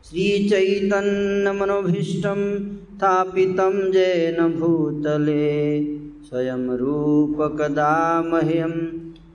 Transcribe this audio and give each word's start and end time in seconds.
श्रीचैतन्यमनोभीष्टं 0.07 2.41
स्थापितं 2.83 3.75
येन 3.95 4.39
भूतले 4.59 5.49
स्वयं 6.27 6.63
रूपकदा 6.77 7.95
मह्यं 8.21 8.73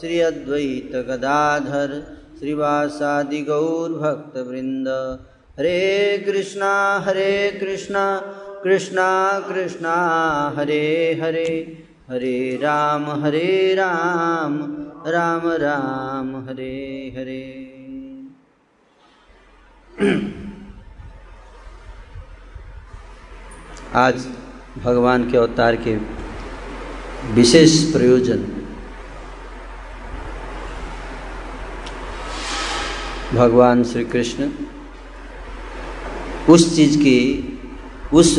श्री 0.00 0.20
अद्वैत 0.20 0.96
गदाधर 0.96 2.18
श्रीवासादि 2.38 3.40
गौरभक्तवृन्द 3.40 4.88
हरे 5.58 6.18
कृष्णा 6.18 6.98
हरे 6.98 7.50
कृष्णा 7.50 8.20
कृष्णा 8.64 9.40
कृष्णा, 9.40 9.94
हरे 10.56 11.18
हरे। 11.22 11.84
हरे 12.10 12.58
राम 12.62 13.04
हरे 13.10 13.74
राम 13.74 14.76
राम 15.06 15.42
राम, 15.44 16.44
हरे 16.44 17.14
हरे। 17.18 17.73
आज 23.94 24.26
भगवान 24.84 25.30
के 25.30 25.36
अवतार 25.36 25.76
के 25.76 25.96
विशेष 27.32 27.92
प्रयोजन। 27.92 28.38
भगवान 33.34 33.84
श्री 33.84 34.04
कृष्ण 34.04 34.50
उस 36.48 36.76
चीज़ 36.76 36.98
की, 36.98 37.48
उस 38.14 38.38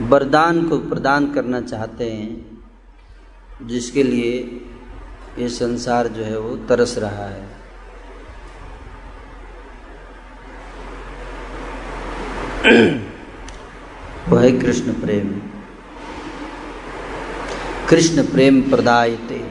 वरदान 0.00 0.68
को 0.68 0.78
प्रदान 0.78 1.32
करना 1.32 1.60
चाहते 1.60 2.10
हैं, 2.10 2.62
जिसके 3.62 4.02
लिए 4.02 4.60
ये 5.38 5.48
संसार 5.48 6.08
जो 6.08 6.24
है 6.24 6.38
वो 6.38 6.56
तरस 6.56 6.98
रहा 6.98 7.26
है। 7.26 7.63
वह 12.64 14.42
है 14.42 14.58
कृष्ण 14.58 14.92
प्रेम। 14.92 15.40
कृष्ण 17.88 18.22
प्रेम 18.22 18.60
प्रदायते। 18.62 19.50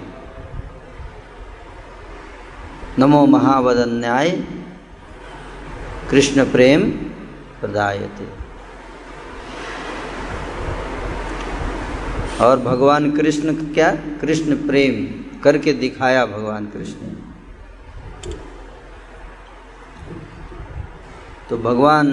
नमो 2.99 3.25
महावदन्याय। 3.25 4.29
कृष्ण 6.09 6.51
प्रेम 6.51 6.89
प्रदायते। 7.61 8.27
और 12.43 12.59
भगवान 12.59 13.11
कृष्ण 13.11 13.73
क्या? 13.73 13.91
कृष्ण 14.21 14.67
प्रेम 14.67 15.23
करके 15.39 15.73
दिखाया 15.73 16.25
भगवान 16.25 16.65
कृष्ण 16.65 17.07
तो 21.49 21.57
भगवान 21.57 22.09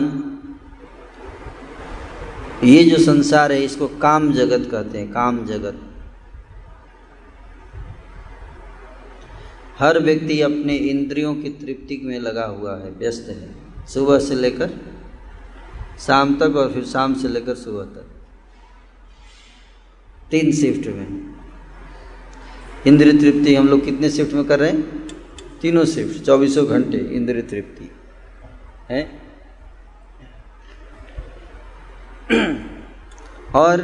ये 2.65 2.85
जो 2.85 2.99
संसार 2.99 3.53
है, 3.53 3.65
इसको 3.65 3.89
काम 3.89 4.33
जगत 4.33 4.71
कहते 4.71 4.99
हैं, 4.99 5.13
काम 5.13 5.47
जगत। 5.47 5.81
हर 9.79 9.99
व्यक्ति 9.99 10.41
अपने 10.41 10.77
इंद्रियों 10.77 11.35
की 11.35 11.49
तृप्ति 11.49 12.01
में 12.05 12.19
लगा 12.19 12.45
हुआ 12.45 12.77
है, 12.77 12.91
व्यस्त 12.91 13.27
है। 13.29 13.55
सुबह 13.87 14.19
से 14.19 14.35
लेकर 14.35 14.71
शाम 16.01 16.35
तक 16.35 16.57
और 16.57 16.73
फिर 16.73 16.85
शाम 16.85 17.15
से 17.15 17.29
लेकर 17.29 17.55
सुबह 17.55 17.85
तक। 17.85 18.07
तीन 20.31 20.53
शिफ्ट 20.53 20.87
में। 20.87 21.35
इंद्रिय 22.87 23.13
तृप्ति 23.13 23.55
हम 23.55 23.69
लोग 23.69 23.85
कितने 23.85 24.11
शिफ्ट 24.11 24.33
में 24.33 24.45
कर 24.45 24.61
रहे 24.61 24.71
हैं? 24.71 25.09
तीनों 25.63 25.85
शिफ्ट 25.85 26.23
चौबीसों 26.25 26.67
घंटे 26.67 26.99
इंद्रिय 26.99 27.43
तृप्ति। 27.43 27.91
है? 28.91 29.30
और 33.55 33.81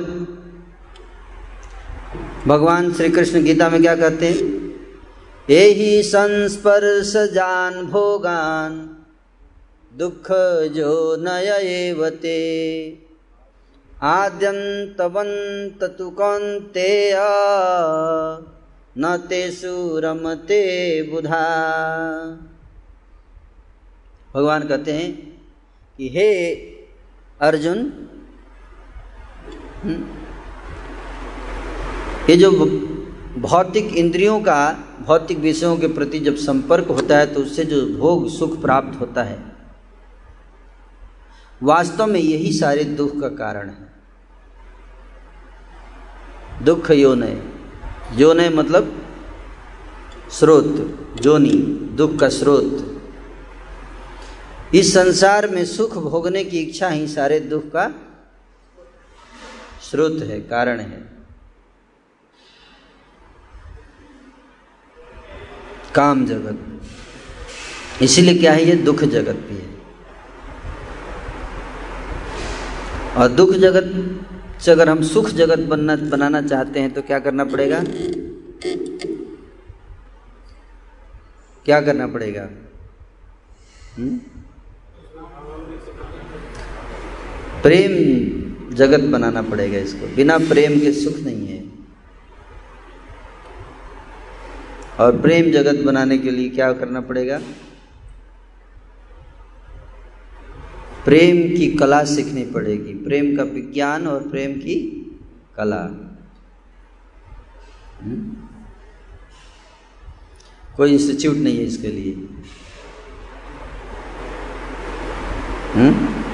भगवान 2.46 2.92
श्री 2.92 3.08
कृष्ण 3.08 3.42
गीता 3.42 3.68
में 3.68 3.82
क्या 3.82 3.96
कहते 3.96 4.28
हैं? 4.28 4.44
यही 5.50 6.02
संस्पर्श 6.02 7.12
जान 7.16 7.86
भोगान, 7.86 8.96
दुख 9.96 10.26
जो 10.68 11.16
नय 11.20 11.64
एवते। 11.88 12.98
आद्यंतवंत 14.02 15.84
तु 15.98 16.10
कौन्तेय, 16.10 17.14
न 18.98 19.16
तेषु 19.16 20.00
रमते 20.04 21.02
बुधा। 21.02 21.44
भगवान 24.34 24.62
कहते 24.62 24.92
हैं 24.92 25.40
कि 25.96 26.08
हे 26.08 26.54
अर्जुन 27.40 28.08
ये 32.30 32.36
जो 32.36 32.50
भौतिक 33.38 33.96
इंद्रियों 33.96 34.40
का, 34.40 34.72
भौतिक 35.06 35.38
विषयों 35.38 35.76
के 35.76 35.86
प्रति 35.86 36.18
जब 36.18 36.36
संपर्क 36.36 36.88
होता 36.88 37.18
है 37.18 37.26
तो 37.34 37.40
उससे 37.40 37.64
जो 37.64 37.80
भोग 37.98 38.28
सुख 38.28 38.60
प्राप्त 38.60 39.00
होता 39.00 39.22
है। 39.22 39.38
वास्तव 41.62 42.06
में 42.06 42.20
यही 42.20 42.52
सारे 42.52 42.84
दुख 42.84 43.20
का 43.20 43.28
कारण 43.28 43.68
है। 43.68 43.94
दुख 46.64 46.90
योनय 46.90 47.42
योनय 48.14 48.48
मतलब 48.48 48.92
स्रोत 50.30 50.66
जोनी 51.20 51.52
दुख 51.96 52.18
का 52.18 52.28
स्रोत। 52.28 52.92
इस 54.74 54.92
संसार 54.94 55.48
में 55.48 55.64
सुख 55.64 55.96
भोगने 55.98 56.44
की 56.44 56.58
इच्छा 56.58 56.88
ही 56.88 57.06
सारे 57.06 57.40
दुख 57.40 57.62
का 57.62 57.86
स्रोत 59.82 60.16
है, 60.22 60.40
कारण 60.40 60.80
है। 60.80 61.16
काम 65.94 66.26
जगत। 66.26 66.82
इसीलिए 68.02 68.38
क्या 68.38 68.52
है, 68.52 68.64
ये 68.64 68.76
दुख 68.76 69.04
जगत 69.04 69.32
भी 69.32 69.56
है। 69.56 69.76
और 73.14 73.28
दुख 73.28 73.50
जगत, 73.50 74.20
से 74.60 74.70
अगर 74.70 74.88
हम 74.88 75.02
सुख 75.02 75.28
जगत 75.28 75.58
बनना, 75.58 75.96
बनाना 75.96 76.42
चाहते 76.42 76.80
हैं 76.80 76.94
तो 76.94 77.02
क्या 77.02 77.18
करना 77.18 77.44
पड़ेगा? 77.44 77.84
क्या 81.64 81.80
करना 81.80 82.06
पड़ेगा? 82.06 82.42
हुँ? 82.42 84.08
हम्म? 84.08 84.18
प्रेम। 87.62 88.45
जगत 88.76 89.00
बनाना 89.00 89.42
पड़ेगा 89.42 89.78
इसको। 89.78 90.16
बिना 90.16 90.38
प्रेम 90.38 90.80
के 90.80 90.92
सुख 90.92 91.16
नहीं 91.16 91.48
है। 91.48 91.64
और 95.00 95.20
प्रेम 95.20 95.50
जगत 95.50 95.84
बनाने 95.84 96.18
के 96.18 96.30
लिए 96.30 96.48
क्या 96.48 96.72
करना 96.72 97.00
पड़ेगा? 97.00 97.40
प्रेम 101.04 101.36
की 101.36 101.76
कला 101.76 102.04
सीखनी 102.04 102.44
पड़ेगी। 102.44 102.92
प्रेम 102.92 103.36
का 103.36 103.42
विज्ञान 103.42 104.06
और 104.06 104.28
प्रेम 104.28 104.52
की 104.52 104.76
कला। 105.56 105.82
हुँ? 108.04 108.42
कोई 110.76 110.92
इंस्टीट्यूट 110.92 111.36
नहीं 111.36 111.56
है 111.56 111.64
इसके 111.64 111.88
लिए। 111.88 112.14
हुँ? 115.74 116.25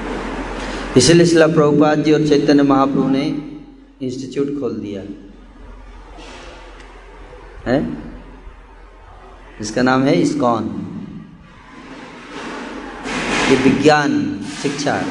इसलिए 0.97 1.25
शिला 1.25 1.47
प्रभुपाद 1.47 2.03
जी 2.03 2.11
और 2.11 2.27
चैतन्य 2.27 2.63
महाप्रभु 2.63 3.09
ने 3.09 3.51
इंस्टीट्यूट 4.01 4.59
खोल 4.59 4.73
दिया। 4.73 5.01
है? 7.71 7.97
इसका 9.61 9.81
नाम 9.81 10.03
है 10.03 10.21
इस्कॉन। 10.21 10.65
ये 13.49 13.55
विज्ञान, 13.55 14.39
शिक्षा। 14.63 15.03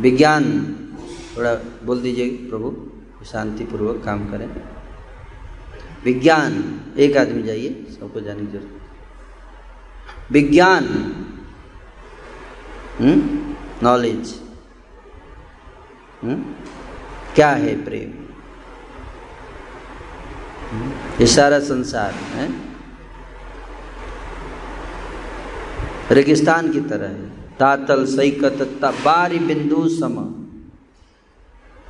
विज्ञान, 0.00 0.76
थोड़ा 1.36 1.54
बोल 1.84 2.00
दीजिए 2.00 2.30
प्रभु 2.30 2.90
शांति 3.24 3.64
पूर्वक 3.64 4.02
काम 4.04 4.24
करें। 4.24 4.50
विज्ञान, 6.04 6.80
एक 6.98 7.16
आदमी 7.16 7.42
जाइए, 7.42 7.86
सबको 8.00 8.20
जाने 8.20 8.40
की 8.40 8.46
ज़रूरत। 8.46 8.80
विज्ञान 10.32 11.14
हम्म? 13.00 13.37
नॉलेज 13.82 14.40
हम्म? 16.22 16.54
क्या 17.34 17.50
है 17.50 17.84
प्रेम? 17.84 18.24
हम्म? 20.70 20.92
ये 21.20 21.26
सारा 21.26 21.58
संसार 21.58 22.12
है। 22.12 22.68
रेगिस्तान 26.10 26.72
की 26.72 26.80
तरह 26.80 27.08
है। 27.08 27.30
तातल, 27.58 28.06
सैकत 28.06 28.84
बारी 28.84 29.38
बिंदु 29.38 29.88
सम। 29.88 30.44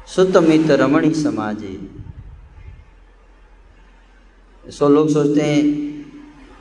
सुतमित 0.06 0.70
रमणी 0.70 1.14
समाजे। 1.14 1.90
सो 4.70 4.88
लोग 4.88 5.08
सोचते 5.08 5.40
हैं, 5.40 5.72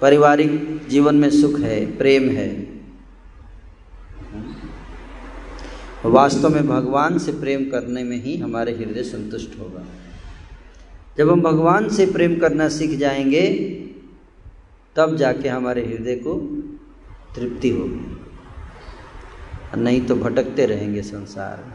पारिवारिक 0.02 0.82
जीवन 0.88 1.16
में 1.16 1.30
सुख 1.30 1.60
है, 1.60 1.98
प्रेम 1.98 2.30
है। 2.30 2.77
वास्तव 6.08 6.50
में 6.50 6.68
भगवान 6.68 7.18
से 7.18 7.32
प्रेम 7.32 7.70
करने 7.70 8.04
में 8.04 8.24
ही 8.24 8.38
हमारे 8.38 8.72
हृदय 8.72 9.04
संतुष्ट 9.04 9.60
होगा। 9.60 9.84
जब 11.18 11.32
हम 11.32 11.42
भगवान 11.42 11.90
से 11.90 12.06
प्रेम 12.06 12.40
करना 12.40 12.70
सीख 12.70 13.00
जाएँगे, 13.00 13.54
तब 14.96 15.16
जाके 15.16 15.50
हमारे 15.50 15.86
हृदय 15.86 16.16
को 16.16 16.34
तृप्ति 17.36 17.70
होगी। 17.70 18.18
नहीं 19.82 20.06
तो 20.06 20.16
भटकते 20.16 20.66
रहेंगे 20.66 21.02
संसार 21.02 21.64
में। 21.66 21.74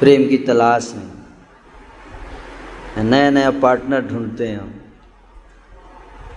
प्रेम 0.00 0.28
की 0.28 0.38
तलाश 0.38 0.94
में। 0.96 1.12
नया 3.04 3.30
नया 3.30 3.50
पार्टनर 3.50 4.00
ढूंढते 4.00 4.48
हैं 4.48 4.58
हम। 4.58 4.74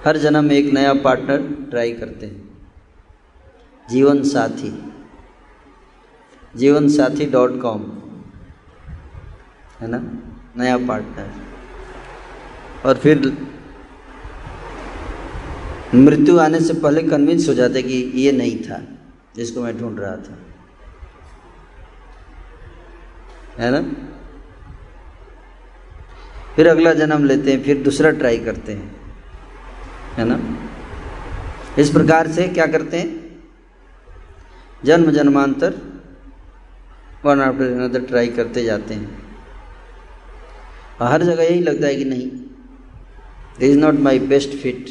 हर 0.05 0.17
जन्म 0.17 0.51
एक 0.51 0.73
नया 0.73 0.93
पार्टनर 0.93 1.67
ट्राई 1.69 1.91
करते 1.91 2.25
हैं। 2.25 2.49
जीवन 3.89 4.23
साथी। 4.23 4.91
जीवन 6.55 6.87
साथी 6.87 7.25
डॉट 7.25 7.61
कॉम 7.61 7.81
है 9.81 9.87
ना? 9.87 9.97
नया 10.57 10.77
पार्टनर 10.77 11.29
और 12.85 12.95
फिर 12.95 13.37
मृत्यु 15.95 16.39
आने 16.39 16.59
से 16.59 16.73
पहले 16.73 17.03
कन्विंस 17.03 17.49
हो 17.49 17.53
जाते 17.53 17.83
कि 17.83 18.11
ये 18.15 18.31
नहीं 18.31 18.63
था, 18.63 18.83
जिसको 19.35 19.61
मैं 19.61 19.79
ढूंढ 19.79 19.99
रहा 19.99 20.15
था। 20.15 20.37
है 23.59 23.71
ना? 23.71 23.81
फिर 26.55 26.67
अगला 26.67 26.93
जन्म 26.93 27.25
लेते 27.25 27.53
हैं, 27.53 27.63
फिर 27.63 27.83
दूसरा 27.83 28.11
ट्राई 28.11 28.37
करते 28.37 28.73
हैं। 28.73 29.15
है 30.13 30.25
ना? 30.25 30.39
इस 31.79 31.89
प्रकार 31.89 32.27
से 32.27 32.47
क्या 32.47 32.65
करते 32.65 32.97
हैं? 32.97 33.39
जन्म 34.83 35.11
जन्मांतर 35.11 35.94
वन 37.25 37.41
आफ्टर 37.41 37.63
अनदर 37.63 38.01
ट्राई 38.01 38.27
करते 38.27 38.63
जाते 38.63 38.93
हैं? 38.93 39.25
हर 41.01 41.23
जगह 41.23 41.43
यही 41.43 41.59
लगता 41.59 41.87
है 41.87 41.95
कि 41.95 42.05
नहीं 42.05 42.27
this 43.59 43.69
is 43.69 43.79
not 43.79 43.93
my 43.93 44.19
best 44.19 44.49
fit 44.49 44.85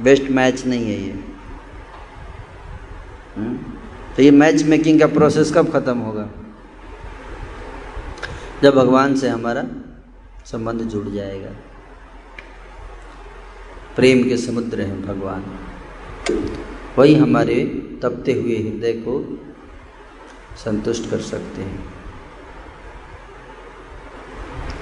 best 0.00 0.22
match 0.30 0.66
नहीं 0.66 0.84
है 0.84 1.02
ये। 1.02 1.12
हुँ? 1.12 1.32
हम्म? 3.36 3.56
तो 4.16 4.22
ये 4.22 4.30
मैच 4.30 4.62
मेकिंग 4.62 5.00
का 5.00 5.06
प्रोसेस 5.06 5.54
कब 5.54 5.72
ख़त्म 5.72 5.98
होगा? 5.98 6.30
जब 8.62 8.74
भगवान 8.74 9.16
से 9.16 9.28
हमारा 9.28 9.64
संबंध 10.46 10.80
जुड़ 10.80 11.08
जाएगा। 11.08 11.50
प्रेम 13.96 14.28
के 14.28 14.36
समुद्र 14.36 14.80
हैं 14.80 15.02
भगवान। 15.02 15.44
वही 16.98 17.14
हमारे 17.14 17.64
तपते 18.02 18.32
हुए 18.32 18.56
हृदय 18.56 18.92
को 18.92 19.44
संतुष्ट 20.64 21.10
कर 21.10 21.20
सकते 21.20 21.62
हैं। 21.62 21.94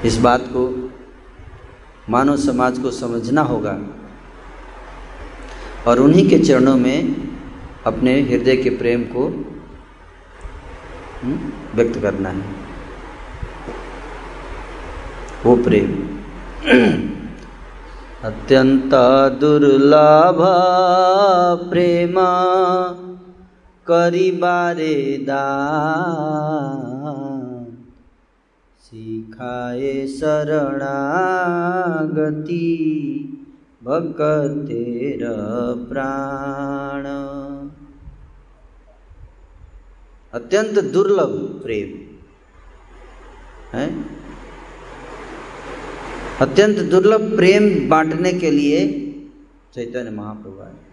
इस 0.04 0.18
बात 0.18 0.40
को 0.40 0.92
मानव 2.10 2.36
समाज 2.36 2.78
को 2.78 2.90
समझना 2.90 3.42
होगा 3.42 3.78
और 5.86 5.98
उन्हीं 5.98 6.28
के 6.28 6.38
चरणों 6.38 6.76
में 6.76 7.28
अपने 7.86 8.20
हृदय 8.20 8.56
के 8.56 8.70
प्रेम 8.70 9.02
को 9.02 9.26
हम्म, 11.22 11.52
व्यक्त 11.74 12.00
करना 12.00 12.28
है। 12.28 12.42
वो 15.46 15.56
प्रेम। 15.56 16.18
अत्यंत 18.24 18.90
दुर्लभ 19.40 20.38
प्रेमा 21.70 22.32
करिबारे 23.88 25.24
दान 25.26 25.96
सिखाए 28.80 30.06
शरणागति 30.06 30.92
भक्तेर 33.84 35.22
प्राण 35.88 37.06
अत्यंत 40.32 40.78
दुर्लभ 40.78 41.34
प्रेम, 41.62 41.92
है? 43.72 43.86
अत्यंत 46.40 46.78
दुर्लभ 46.78 47.36
प्रेम 47.36 47.88
बांटने 47.88 48.32
के 48.32 48.50
लिए 48.50 48.80
चैतन्य 49.74 50.10
महाप्रभु 50.10 50.62
आए? 50.62 50.85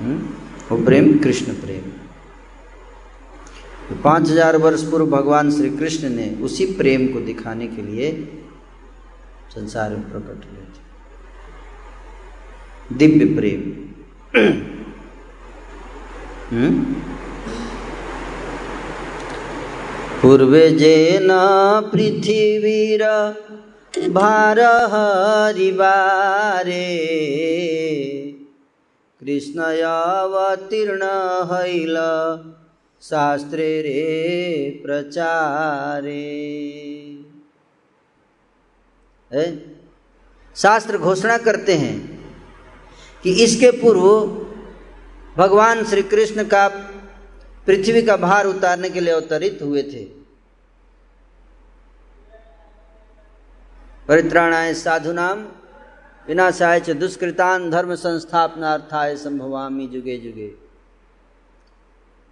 वो 0.00 0.76
प्रेम, 0.84 1.18
कृष्ण 1.18 1.52
प्रेम। 1.52 1.90
तो 3.88 3.94
पाँच 4.02 4.30
हज़ार 4.30 4.56
वर्ष 4.56 4.82
पूर्व 4.82 5.06
भगवान 5.06 5.50
श्री 5.50 5.68
कृष्ण 5.70 6.08
ने 6.08 6.26
उसी 6.42 6.64
प्रेम 6.72 7.06
को 7.06 7.20
दिखाने 7.20 7.66
के 7.66 7.82
लिए 7.82 8.10
संसार 9.54 9.90
में 9.90 10.02
प्रकट 10.10 10.44
हुए 10.46 10.64
थे। 10.64 10.80
दिव्य 12.96 13.24
प्रेम। 13.34 13.60
हम्म? 16.50 16.72
पूर्वे 20.22 20.68
जेन 20.70 21.28
पृथ्वीर 21.92 23.02
भार 24.10 24.58
हरिवारे 29.26 29.40
कृष्ण 29.40 29.82
अवतीर्ण 29.82 31.02
हैल। 31.52 31.96
शास्त्रे 33.02 33.82
रे 33.82 34.82
प्रचारे। 34.86 36.22
है? 39.32 39.76
शास्त्र 40.56 40.98
घोषणा 40.98 41.38
करते 41.38 41.74
हैं 41.74 42.24
कि 43.22 43.44
इसके 43.44 43.70
पूर्व 43.70 44.26
भगवान 45.36 45.84
श्री 45.84 46.02
कृष्ण 46.02 46.44
का 46.44 46.68
पृथ्वी 47.66 48.02
का 48.02 48.16
भार 48.16 48.46
उतारने 48.46 48.90
के 48.90 49.00
लिए 49.00 49.14
अवतरित 49.14 49.58
हुए 49.62 49.82
थे। 49.82 50.04
परित्राणाय 54.08 54.74
साधुनाम 54.74 55.48
विनाशाय 56.28 56.80
च 56.80 56.90
दुष्कृतान 56.90 57.70
धर्म 57.70 57.94
संस्थापनार्थाय 57.94 59.16
संभवामी 59.16 59.86
जुगे 59.86 60.16
जुगे। 60.16 60.54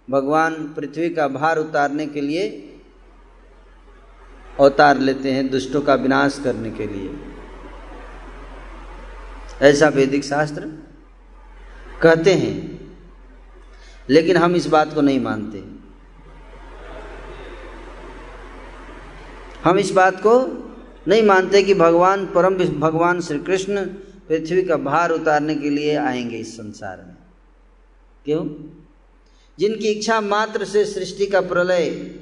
भगवान 0.07 0.53
पृथ्वी 0.73 1.09
का 1.09 1.27
भार 1.27 1.57
उतारने 1.57 2.05
के 2.07 2.21
लिए 2.21 2.47
अवतार 4.59 4.99
लेते 4.99 5.31
हैं 5.31 5.47
दुष्टों 5.49 5.81
का 5.81 5.95
विनाश 5.95 6.39
करने 6.43 6.71
के 6.71 6.87
लिए। 6.87 7.09
ऐसा 9.61 9.87
वैदिक 9.87 10.23
शास्त्र 10.23 10.61
कहते 12.01 12.33
हैं, 12.33 12.55
लेकिन 14.09 14.37
हम 14.37 14.55
इस 14.55 14.67
बात 14.67 14.93
को 14.93 15.01
नहीं 15.01 15.19
मानते। 15.19 15.63
हम 19.63 19.79
इस 19.79 19.91
बात 19.91 20.15
को 20.15 20.33
नहीं 21.07 21.23
मानते 21.23 21.63
कि 21.63 21.73
भगवान, 21.73 22.25
परम 22.25 22.55
भगवान 22.55 23.21
श्री 23.21 23.39
कृष्ण 23.39 23.85
पृथ्वी 24.29 24.63
का 24.63 24.77
भार 24.77 25.11
उतारने 25.11 25.55
के 25.55 25.69
लिए 25.69 25.95
आएँगे 25.95 26.37
इस 26.37 26.57
संसार 26.57 26.97
में। 26.97 27.15
क्यों? 28.25 28.49
जिनकी 29.59 29.87
इच्छा 29.87 30.21
मात्र 30.21 30.65
से 30.65 30.85
सृष्टि 30.85 31.25
का 31.25 31.41
प्रलय 31.41 32.15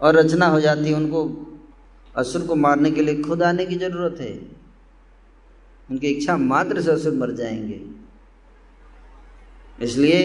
और 0.00 0.14
रचना 0.14 0.46
हो 0.46 0.60
जाती 0.60 0.84
है, 0.84 0.94
उनको 0.94 1.48
असुर 2.16 2.42
को 2.42 2.54
मारने 2.54 2.90
के 2.90 3.00
लिए 3.00 3.22
खुद 3.22 3.42
आने 3.42 3.66
की 3.66 3.74
ज़रूरत 3.74 4.16
है। 4.20 4.38
उनकी 5.90 6.06
इच्छा 6.06 6.36
मात्र 6.36 6.80
से 6.80 6.90
असुर 6.90 7.12
मर 7.12 7.30
जाएँगे। 7.30 7.80
इसलिए 9.84 10.18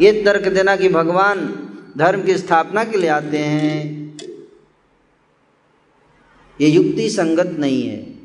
ये 0.00 0.22
तर्क 0.24 0.54
देना 0.54 0.76
कि 0.76 0.88
भगवान 0.88 1.62
धर्म 1.98 2.22
की 2.22 2.38
स्थापना 2.38 2.84
के 2.84 2.98
लिए 2.98 3.10
आते 3.10 3.38
हैं 3.38 4.05
ये 6.60 6.68
युक्ति 6.68 7.10
संगत 7.10 7.46
नहीं 7.46 7.88
है, 7.88 8.18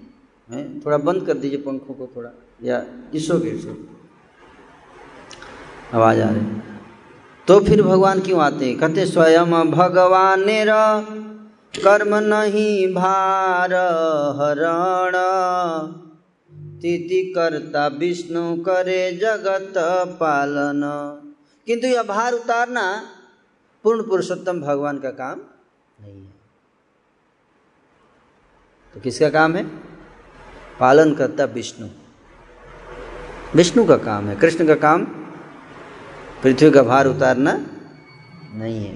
है? 0.51 0.79
थोड़ा 0.79 0.97
बंद 0.97 1.25
कर 1.25 1.33
दीजिए 1.33 1.59
पंखों 1.59 1.93
को 1.93 2.09
थोड़ा 2.15 2.29
या 2.63 2.85
इसो 3.13 3.39
के 3.39 3.49
इसो 3.49 3.87
आवाज़ 5.93 6.21
आ 6.21 6.29
रही। 6.29 6.61
तो 7.47 7.59
फिर 7.59 7.81
भगवान 7.81 8.19
क्यों 8.19 8.41
आते 8.41 8.65
हैं? 8.65 8.77
कहते 8.77 9.05
स्वयं 9.05 9.71
भगवान 9.71 10.45
कर्म 11.83 12.15
नहीं 12.15 12.93
भार 12.93 13.73
हरण। 14.39 15.13
तिथि 16.81 17.33
करता 17.35 17.87
विष्णु 17.87 18.55
करे 18.55 19.11
जगत 19.11 19.73
पालन। 20.19 20.81
किंतु 21.67 21.87
यह 21.87 22.03
भार 22.03 22.33
उतारना 22.33 23.03
पूर्ण 23.83 24.03
पुरुषोत्तम 24.03 24.61
भगवान 24.61 24.97
का 24.97 25.09
काम 25.09 25.39
नहीं 26.01 26.21
है। 26.21 26.30
तो 28.93 28.99
किसका 28.99 29.29
काम 29.29 29.55
है? 29.55 29.65
पालन 30.79 31.13
करता 31.13 31.43
विष्णु। 31.43 31.87
विष्णु 33.55 33.85
का 33.85 33.97
काम 33.97 34.27
है। 34.27 34.35
कृष्ण 34.35 34.67
का 34.67 34.75
काम, 34.75 35.03
पृथ्वी 36.43 36.71
का 36.71 36.83
भार 36.83 37.05
उतारना 37.05 37.65
नहीं 38.53 38.85
है। 38.85 38.95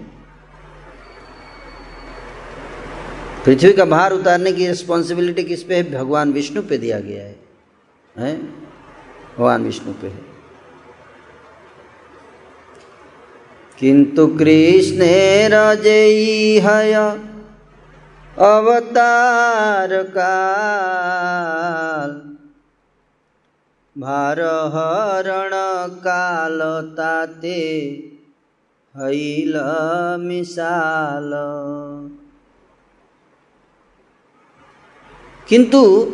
पृथ्वी 3.45 3.73
का 3.73 3.85
भार 3.85 4.11
उतारने 4.11 4.51
की 4.51 4.67
रिस्पॉन्सिबिलिटी 4.67 5.43
किस 5.43 5.63
पे 5.63 5.75
है? 5.75 5.93
भगवान 5.93 6.33
विष्णु 6.33 6.61
पे 6.61 6.77
दिया 6.77 6.99
गया 6.99 7.23
है। 7.23 7.39
हैं? 8.17 8.63
भगवान 9.37 9.63
विष्णु 9.63 9.93
पे 9.93 10.07
है। 10.07 10.21
किंतु 13.79 14.27
कृष्ण 14.27 14.99
रजई 15.49 16.59
हय 16.59 17.19
अवतार 18.39 20.04
काल। 20.04 22.38
भार 24.01 24.42
हरण 24.42 25.51
काल 25.96 26.60
ताते 26.98 27.60
हैल 28.98 29.54
मिसाल। 30.20 31.32
किंतु 35.50 36.13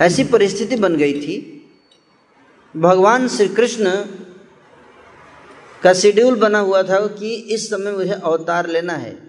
ऐसी 0.00 0.24
परिस्थिति 0.24 0.76
बन 0.76 0.96
गई 0.96 1.20
थी, 1.20 1.66
भगवान 2.76 3.28
श्री 3.28 3.48
कृष्ण 3.48 4.04
का 5.82 5.92
शेड्यूल 5.92 6.40
बना 6.40 6.58
हुआ 6.58 6.82
था 6.82 7.06
कि 7.06 7.34
इस 7.34 7.70
समय 7.70 7.92
मुझे 7.92 8.10
अवतार 8.10 8.66
लेना 8.66 8.92
है। 8.92 9.25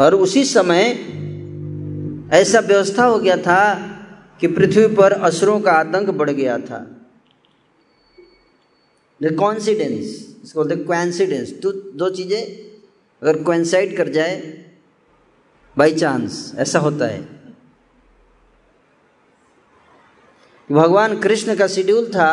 और 0.00 0.14
उसी 0.14 0.44
समय 0.44 0.84
ऐसा 2.32 2.60
व्यवस्था 2.60 3.04
हो 3.04 3.18
गया 3.18 3.36
था 3.36 3.60
कि 4.40 4.46
पृथ्वी 4.48 4.86
पर 4.96 5.12
असुरों 5.12 5.60
का 5.60 5.72
आतंक 5.72 6.10
बढ़ 6.10 6.30
गया 6.30 6.58
था। 6.60 6.78
कॉन्सिडेंस 9.20 10.04
इसको 10.44 10.60
बोलते 10.60 10.76
क्वेंसिडेंस 10.76 11.52
तो 11.62 11.72
दो 11.72 12.08
चीज़ें 12.10 12.42
अगर 13.22 13.42
क्वेंसाइड 13.42 13.96
कर 13.96 14.08
जाए 14.08 14.36
बाई 15.76 15.94
चांस 15.94 16.52
ऐसा 16.58 16.78
होता 16.78 17.06
है। 17.06 17.20
भगवान 20.70 21.18
कृष्ण 21.20 21.54
का 21.56 21.66
शेड्यूल 21.66 22.06
था, 22.06 22.30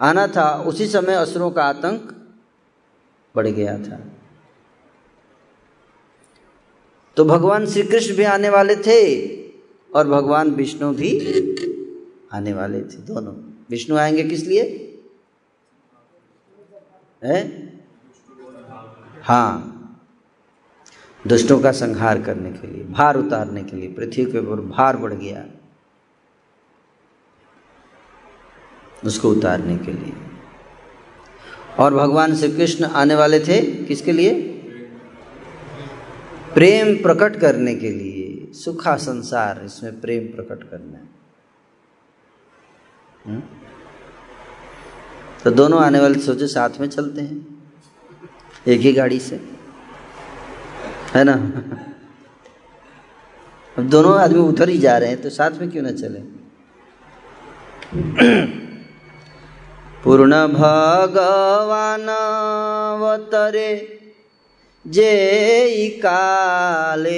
आना 0.00 0.26
था, 0.26 0.48
उसी 0.58 0.86
समय 0.86 1.14
असुरों 1.14 1.50
का 1.50 1.64
आतंक 1.64 2.12
बढ़ 3.34 3.46
गया 3.48 3.76
था। 3.78 3.98
तो 7.16 7.24
भगवान 7.24 7.66
श्री 7.66 7.82
कृष्ण 7.82 8.16
भी 8.16 8.22
आने 8.22 8.48
वाले 8.48 8.76
थे 8.76 9.30
और 9.96 10.08
भगवान 10.08 10.50
विष्णु 10.50 10.92
भी 10.92 11.18
आने 12.32 12.52
वाले 12.52 12.80
थे 12.80 12.96
दोनों। 12.96 13.64
विष्णु 13.70 13.96
आएँगे 13.96 14.22
किस 14.22 14.44
लिए? 14.44 14.90
है? 17.24 17.72
हाँ। 19.22 19.70
दुष्टों 21.26 21.60
का 21.60 21.72
संहार 21.72 22.22
करने 22.22 22.52
के 22.52 22.66
लिए, 22.66 22.84
भार 22.84 23.16
उतारने 23.16 23.62
के 23.62 23.76
लिए, 23.76 23.88
पृथ्वी 23.88 24.24
के 24.24 24.38
ऊपर 24.38 24.60
भार 24.60 24.96
बढ़ 24.96 25.12
गया। 25.12 25.46
उसको 29.04 29.30
उतारने 29.30 29.78
के 29.78 29.92
लिए। 29.92 30.12
और 31.78 31.94
भगवान 31.94 32.36
श्री 32.36 32.52
कृष्ण 32.52 32.84
आने 32.84 33.14
वाले 33.14 33.40
थे 33.40 33.84
किसके 33.84 34.12
लिए? 34.12 34.50
प्रेम 36.54 37.02
प्रकट 37.02 37.40
करने 37.40 37.74
के 37.74 37.90
लिए 37.90 38.52
सुखा 38.52 38.96
संसार, 38.96 39.64
इसमें 39.64 40.00
प्रेम 40.00 40.24
प्रकट 40.24 40.70
करना 40.70 40.98
है। 40.98 41.08
हम्म? 43.26 43.42
तो 45.44 45.50
दोनों 45.50 45.82
आने 45.82 46.00
वाले 46.00 46.18
सोचे 46.18 46.46
साथ 46.46 46.70
में 46.80 46.88
चलते 46.88 47.20
हैं, 47.20 47.62
एक 48.68 48.80
ही 48.80 48.92
गाड़ी 48.92 49.20
से, 49.20 49.40
है 51.14 51.24
ना? 51.24 51.32
अब 53.78 53.84
दोनों 53.84 54.20
आदमी 54.20 54.38
उधर 54.38 54.68
ही 54.68 54.78
जा 54.78 54.98
रहे 54.98 55.08
हैं 55.08 55.22
तो 55.22 55.30
साथ 55.30 55.50
में 55.50 55.70
क्यों 55.70 55.82
ना 55.82 55.90
चले? 55.90 56.44
पूर्ण 60.04 60.48
भगवान 60.48 62.08
अवतरे 62.08 64.00
जे 64.84 65.88
काले, 65.98 67.12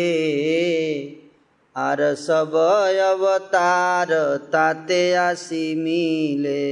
आर 1.77 2.03
सब 2.17 2.55
अवतार 3.03 4.13
ताते 4.53 5.15
आसी 5.15 5.75
मिले। 5.75 6.65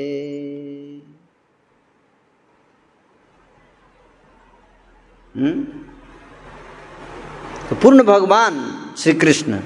तो 7.65 7.77
पूर्ण 7.77 8.03
भगवान 8.05 8.55
श्री 8.99 9.13
कृष्ण 9.15 9.61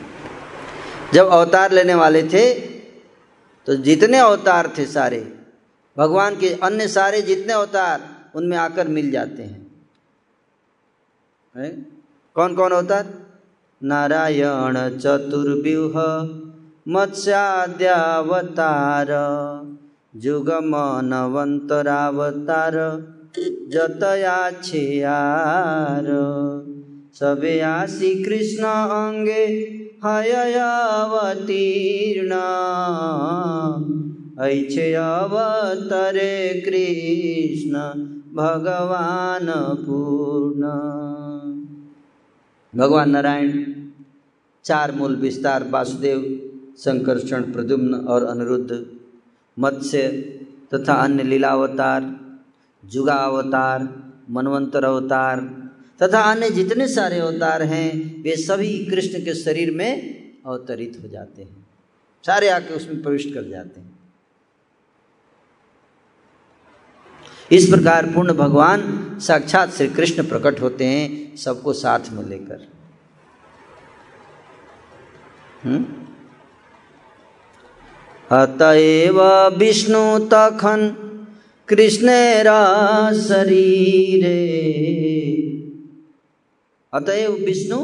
जब 1.15 1.29
अवतार 1.29 1.73
लेने 1.73 1.95
वाले 1.95 2.23
थे 2.25 2.53
तो 3.67 3.77
जितने 3.77 4.19
अवतार 4.19 4.73
थे 4.79 4.85
सारे, 4.87 5.21
भगवान 5.97 6.37
के 6.37 6.49
अन्य 6.63 6.89
सारे 6.89 7.23
जितने 7.23 7.53
अवतार 7.53 8.01
उनमें 8.35 8.57
आकर 8.59 8.89
मिल 8.89 9.11
जाते 9.11 9.43
हैं। 9.43 9.68
है? 11.59 11.87
कौन 12.35 12.55
कौन 12.55 12.73
अवतार? 12.73 13.07
नारायण 13.85 14.99
चतुर्व्यूह, 14.99 16.29
मत्स्याद्यावतार, 16.89 19.07
जुगमनवंतरावतार, 20.17 23.07
जतयाछियार। 23.73 26.07
सबे 27.15 27.61
आशी 27.61 28.25
कृष्ण 28.25 28.65
अंगे 28.65 29.75
हयवतीर्ण 30.05 32.33
ऐच्छे 34.43 34.95
अवतरे 34.95 36.61
कृष्ण, 36.61 37.73
भगवान 38.35 39.77
पूर्ण। 39.87 40.61
भगवान 42.79 43.11
नारायण, 43.11 43.75
चार 44.65 44.93
मूल 44.93 45.17
विस्तार, 45.17 45.69
वासुदेव 45.71 46.51
संकर्षण 46.77 47.53
प्रद्युम्न 47.53 47.95
और 47.95 48.25
अनिरुद्ध, 48.25 48.87
मत्स्य 49.59 50.09
तथा 50.75 50.93
अन्य 50.93 51.23
लीलावतार 51.23 52.21
जुगा 52.85 53.15
अवतार 53.15 54.03
मनवंतर 54.31 54.85
अवतार 54.85 55.41
तथा 56.03 56.21
अन्य 56.21 56.51
जितने 56.51 56.89
सारे 56.89 57.19
अवतार 57.19 57.63
हैं, 57.63 58.23
वे 58.23 58.37
सभी 58.37 58.87
कृष्ण 58.87 59.25
के 59.25 59.35
शरीर 59.35 59.75
में 59.75 60.23
अवतरित 60.47 61.01
हो 61.03 61.09
जाते 61.09 61.43
हैं। 61.43 61.67
सारे 62.27 62.49
आके 62.49 62.75
उसमें 62.75 63.03
प्रविष्ट 63.03 63.35
कर 63.35 63.45
जाते 63.45 63.81
हैं। 63.81 63.98
इस 67.53 67.69
प्रकार 67.69 68.07
पूर्ण 68.07 68.33
भगवान 68.33 69.11
साक्षात 69.21 69.71
श्री 69.71 69.89
कृष्ण 69.89 70.29
प्रकट 70.29 70.61
होते 70.61 70.85
हैं, 70.85 71.37
सबको 71.37 71.73
साथ 71.73 72.01
में 72.13 72.25
लेकर। 72.25 72.69
हम्म? 75.63 75.85
अतएव 78.37 79.23
विष्णु 79.59 80.19
तखन 80.19 81.05
कृष्णेरा 81.69 83.13
शरीरे। 83.13 84.29
अतएव 86.95 87.33
विष्णु, 87.33 87.77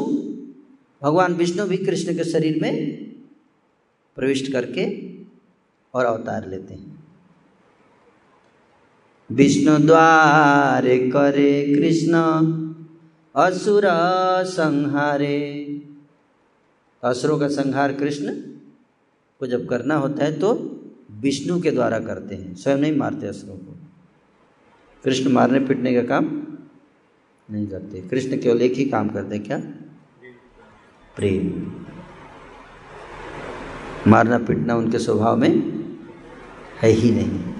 भगवान 1.03 1.33
विष्णु 1.33 1.65
भी 1.65 1.77
कृष्ण 1.77 2.17
के 2.17 2.23
शरीर 2.23 2.59
में 2.61 2.97
प्रविष्ट 4.15 4.51
करके 4.51 5.11
और 5.93 6.05
अवतार 6.05 6.49
लेते 6.49 6.73
हैं। 6.73 6.94
विष्णु 9.31 9.77
द्वारे 9.77 11.09
करे 11.09 11.75
कृष्ण, 11.75 12.13
असुर 13.35 13.83
संहारे। 14.45 15.41
असुरों 17.03 17.39
का 17.39 17.47
संहार 17.47 17.93
कृष्ण 17.93 18.33
को 19.39 19.47
जब 19.47 19.67
करना 19.67 19.95
होता 19.95 20.25
है 20.25 20.39
तो 20.39 20.53
विष्णु 21.11 21.61
के 21.61 21.71
द्वारा 21.71 21.99
करते 21.99 22.35
हैं, 22.35 22.55
स्वयं 22.55 22.77
नहीं 22.77 22.97
मारते 22.97 23.27
असुरों 23.27 23.57
को। 23.57 23.75
कृष्ण 25.03 25.31
मारने 25.31 25.59
पीटने 25.59 25.93
का 25.93 26.03
काम 26.03 26.43
नहीं 27.51 27.67
करते। 27.67 28.01
कृष्ण 28.01 28.37
केवल 28.37 28.61
एक 28.61 28.73
ही 28.73 28.85
काम 28.85 29.09
करते 29.09 29.39
क्या? 29.39 29.59
प्रेम। 31.15 31.71
मारना 34.11 34.37
पीटना 34.37 34.75
उनके 34.75 34.99
स्वभाव 34.99 35.37
में 35.37 35.55
है 36.81 36.89
ही 36.89 37.11
नहीं। 37.11 37.54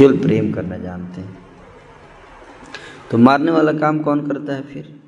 केवल 0.00 0.18
प्रेम 0.18 0.52
करना 0.52 0.76
जानते 0.76 1.20
हैं। 1.20 1.38
तो 3.10 3.18
मारने 3.18 3.50
वाला 3.50 3.72
काम 3.72 3.98
कौन 3.98 4.26
करता 4.28 4.54
है 4.54 4.62
फिर? 4.62 5.00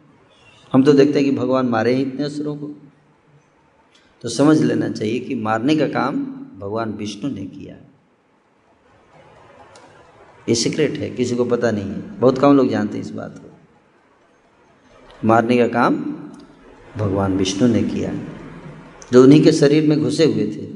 हम 0.73 0.83
तो 0.83 0.93
देखते 0.93 1.21
हैं 1.21 1.31
कि 1.31 1.37
भगवान 1.37 1.67
मारे 1.67 1.95
ही 1.95 2.03
इतने 2.03 2.25
असुरों 2.25 2.57
को। 2.57 2.67
तो 4.23 4.29
समझ 4.29 4.63
लेना 4.63 4.89
चाहिए 4.89 5.19
कि 5.19 5.35
मारने 5.35 5.77
का 5.77 5.87
काम 5.87 6.25
भगवान 6.59 6.93
विष्णु 6.93 7.31
ने 7.31 7.47
किया। 7.47 7.77
ये 10.49 10.55
सीक्रेट 10.55 10.91
है, 10.91 11.11
किसी 11.11 11.37
को 11.37 11.45
पता 11.45 11.71
नहीं 11.71 11.85
है। 11.85 12.19
बहुत 12.19 12.39
कम 12.39 12.57
लोग 12.57 12.69
जानते 12.69 12.99
हैं 12.99 13.05
इस 13.05 13.11
बात 13.11 13.39
को। 13.39 13.51
मारने 15.25 15.59
का 15.59 15.69
काम 15.69 15.95
भगवान 16.97 17.37
विष्णु 17.37 17.69
ने 17.69 17.83
किया। 17.83 18.15
जो 19.13 19.23
उन्हीं 19.23 19.45
के 19.45 19.53
शरीर 19.53 19.89
में 19.89 20.01
घुसे 20.01 20.25
हुए 20.25 20.47
थे 20.47 20.72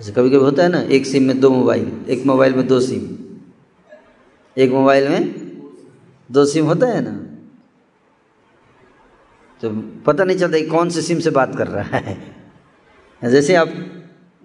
जैसे 0.00 0.12
कभी 0.12 0.28
कभी 0.28 0.38
होता 0.38 0.62
है 0.62 0.68
ना, 0.68 0.80
एक 0.80 1.06
सिम 1.06 1.22
में 1.22 1.40
दो 1.40 1.50
मोबाइल 1.50 2.06
एक 2.08 2.24
मोबाइल 2.26 2.54
में 2.54 2.66
दो 2.66 2.80
सिम 2.80 3.02
एक 4.58 4.70
मोबाइल 4.70 5.08
में 5.08 5.34
दो 6.30 6.44
सिम 6.46 6.66
होता 6.66 6.86
है 6.86 7.00
ना। 7.00 7.12
तो 9.62 9.70
पता 10.06 10.24
नहीं 10.24 10.38
चलता 10.38 10.58
कौन 10.70 10.90
से 10.90 11.02
सिम 11.02 11.18
से 11.18 11.30
बात 11.30 11.56
कर 11.56 11.66
रहा 11.66 11.98
है। 11.98 12.34
जैसे 13.30 13.54
आप 13.54 13.68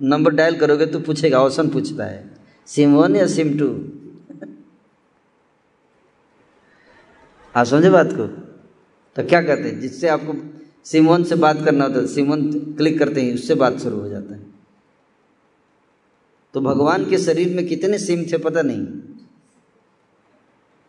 नंबर 0.01 0.31
डायल 0.31 0.57
करोगे 0.59 0.85
तो 0.85 0.99
पूछेगा 0.99 1.39
ऑप्शन 1.39 1.69
पूछता 1.69 2.05
है 2.05 2.37
सिम 2.65 2.95
वन 2.95 3.15
या 3.15 3.27
सिम 3.27 3.57
टू 3.59 3.67
आप 7.55 7.65
समझे 7.65 7.89
बात 7.89 8.09
को? 8.13 8.27
तो 9.15 9.23
क्या 9.27 9.41
कहते 9.41 9.61
हैं, 9.61 9.79
जिससे 9.79 10.07
आपको 10.07 10.33
सिम 10.85 11.07
वन 11.07 11.23
से 11.23 11.35
बात 11.35 11.65
करना 11.65 11.85
होता 11.85 11.99
है 11.99 12.07
सिम 12.07 12.31
वन 12.31 12.51
क्लिक 12.51 12.99
करते 12.99 13.21
ही, 13.21 13.33
उससे 13.33 13.55
बात 13.55 13.77
शुरू 13.77 13.99
हो 13.99 14.09
जाता 14.09 14.35
है। 14.35 14.48
तो 16.53 16.61
भगवान 16.61 17.09
के 17.09 17.17
शरीर 17.17 17.55
में 17.55 17.67
कितने 17.67 17.97
सिम 17.97 18.23
थे 18.23 18.37
पता 18.37 18.61
नहीं। 18.61 18.87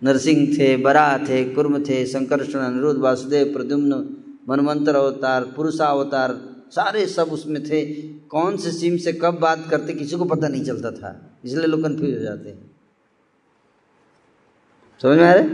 नरसिंह 0.04 0.58
थे, 0.58 0.76
बरा 0.76 1.18
थे, 1.18 1.44
कुर्म 1.44 1.82
थे, 1.82 2.06
संकर्षण 2.06 2.58
अनिरुद्ध 2.58 3.00
वासुदेव, 3.00 3.46
प्रद्युम्न, 3.46 4.16
मनमंत्र 4.48 4.94
अवतार 4.94 5.44
पुरुषा 5.44 5.86
अवतार 5.86 6.56
सारे 6.70 7.06
सब 7.06 7.22
उसमें 7.22 7.64
थे। 7.64 7.86
कौन 8.02 8.56
से 8.56 8.72
सिम 8.72 8.96
से 8.96 9.12
कब 9.12 9.38
बात 9.38 9.66
करते, 9.70 9.92
किसी 9.92 10.16
को 10.16 10.24
पता 10.24 10.48
नहीं 10.48 10.64
चलता 10.64 10.90
था। 10.90 11.38
इसलिए 11.44 11.66
लोग 11.66 11.82
कन्फ्यूज़ 11.82 12.14
हो 12.14 12.20
जाते 12.20 12.48
हैं। 12.48 12.70
समझ 15.02 15.18
में 15.18 15.28
आ 15.28 15.32
रहे? 15.32 15.44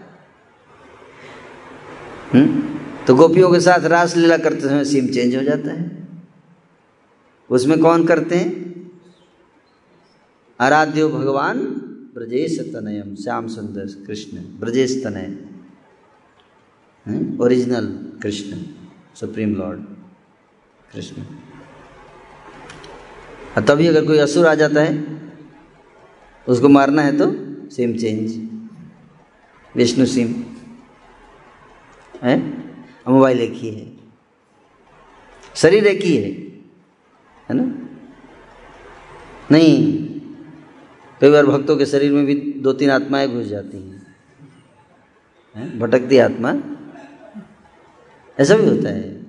हम्म? 2.32 2.78
तो 3.06 3.14
गोपियों 3.14 3.52
के 3.52 3.60
साथ 3.60 3.84
रास 3.84 4.16
लीला 4.16 4.36
करते 4.36 4.60
समय 4.60 4.84
सिम 4.84 5.06
चेंज 5.06 5.36
हो 5.36 5.42
जाता 5.42 5.72
है। 5.72 6.08
उसमें 7.50 7.78
कौन 7.78 8.06
करते 8.06 8.36
हैं? 8.36 8.69
आराध्यो 10.60 11.08
भगवान 11.08 11.58
ब्रजेश 12.14 12.58
तनयम 12.72 13.14
श्याम 13.16 13.46
सुंदर 13.48 13.86
कृष्ण, 14.06 14.38
ब्रजेश 14.60 14.90
तनय 15.04 15.28
original 17.40 17.86
Krishna 18.22 18.56
supreme 19.20 19.54
lord 19.56 19.80
Krishna. 20.92 21.22
तभी 23.68 23.86
अगर 23.86 24.04
कोई 24.06 24.18
असुर 24.18 24.46
आ 24.46 24.54
जाता 24.54 24.80
है, 24.80 24.92
उसको 26.46 26.68
मारना 26.68 27.02
है 27.02 27.16
तो 27.18 27.26
सेम 27.70 27.96
चेंज 27.96 28.36
विष्णु 29.74 30.06
सिम 30.06 30.34
है? 32.22 32.38
मोबाइल 33.08 33.40
एक 33.40 33.52
ही 33.52 33.70
है। 33.70 33.86
शरीर 35.56 35.86
एक 35.86 36.02
ही 36.02 36.16
है 36.16 36.30
है 37.48 37.54
ना? 37.54 37.64
नहीं 39.50 39.99
कई 41.20 41.30
बार 41.30 41.46
भक्तों 41.46 41.76
के 41.76 41.86
शरीर 41.86 42.12
में 42.12 42.26
भी 42.26 42.34
दो 42.34 42.72
तीन 42.72 42.90
आत्माएँ 42.90 43.28
घुस 43.28 43.46
जाती 43.46 43.76
हैं। 43.76 44.00
भटकती 45.78 46.18
आत्मा। 46.18 46.54
ऐसा 48.40 48.56
भी 48.56 48.68
होता 48.68 48.88
है। 48.88 49.22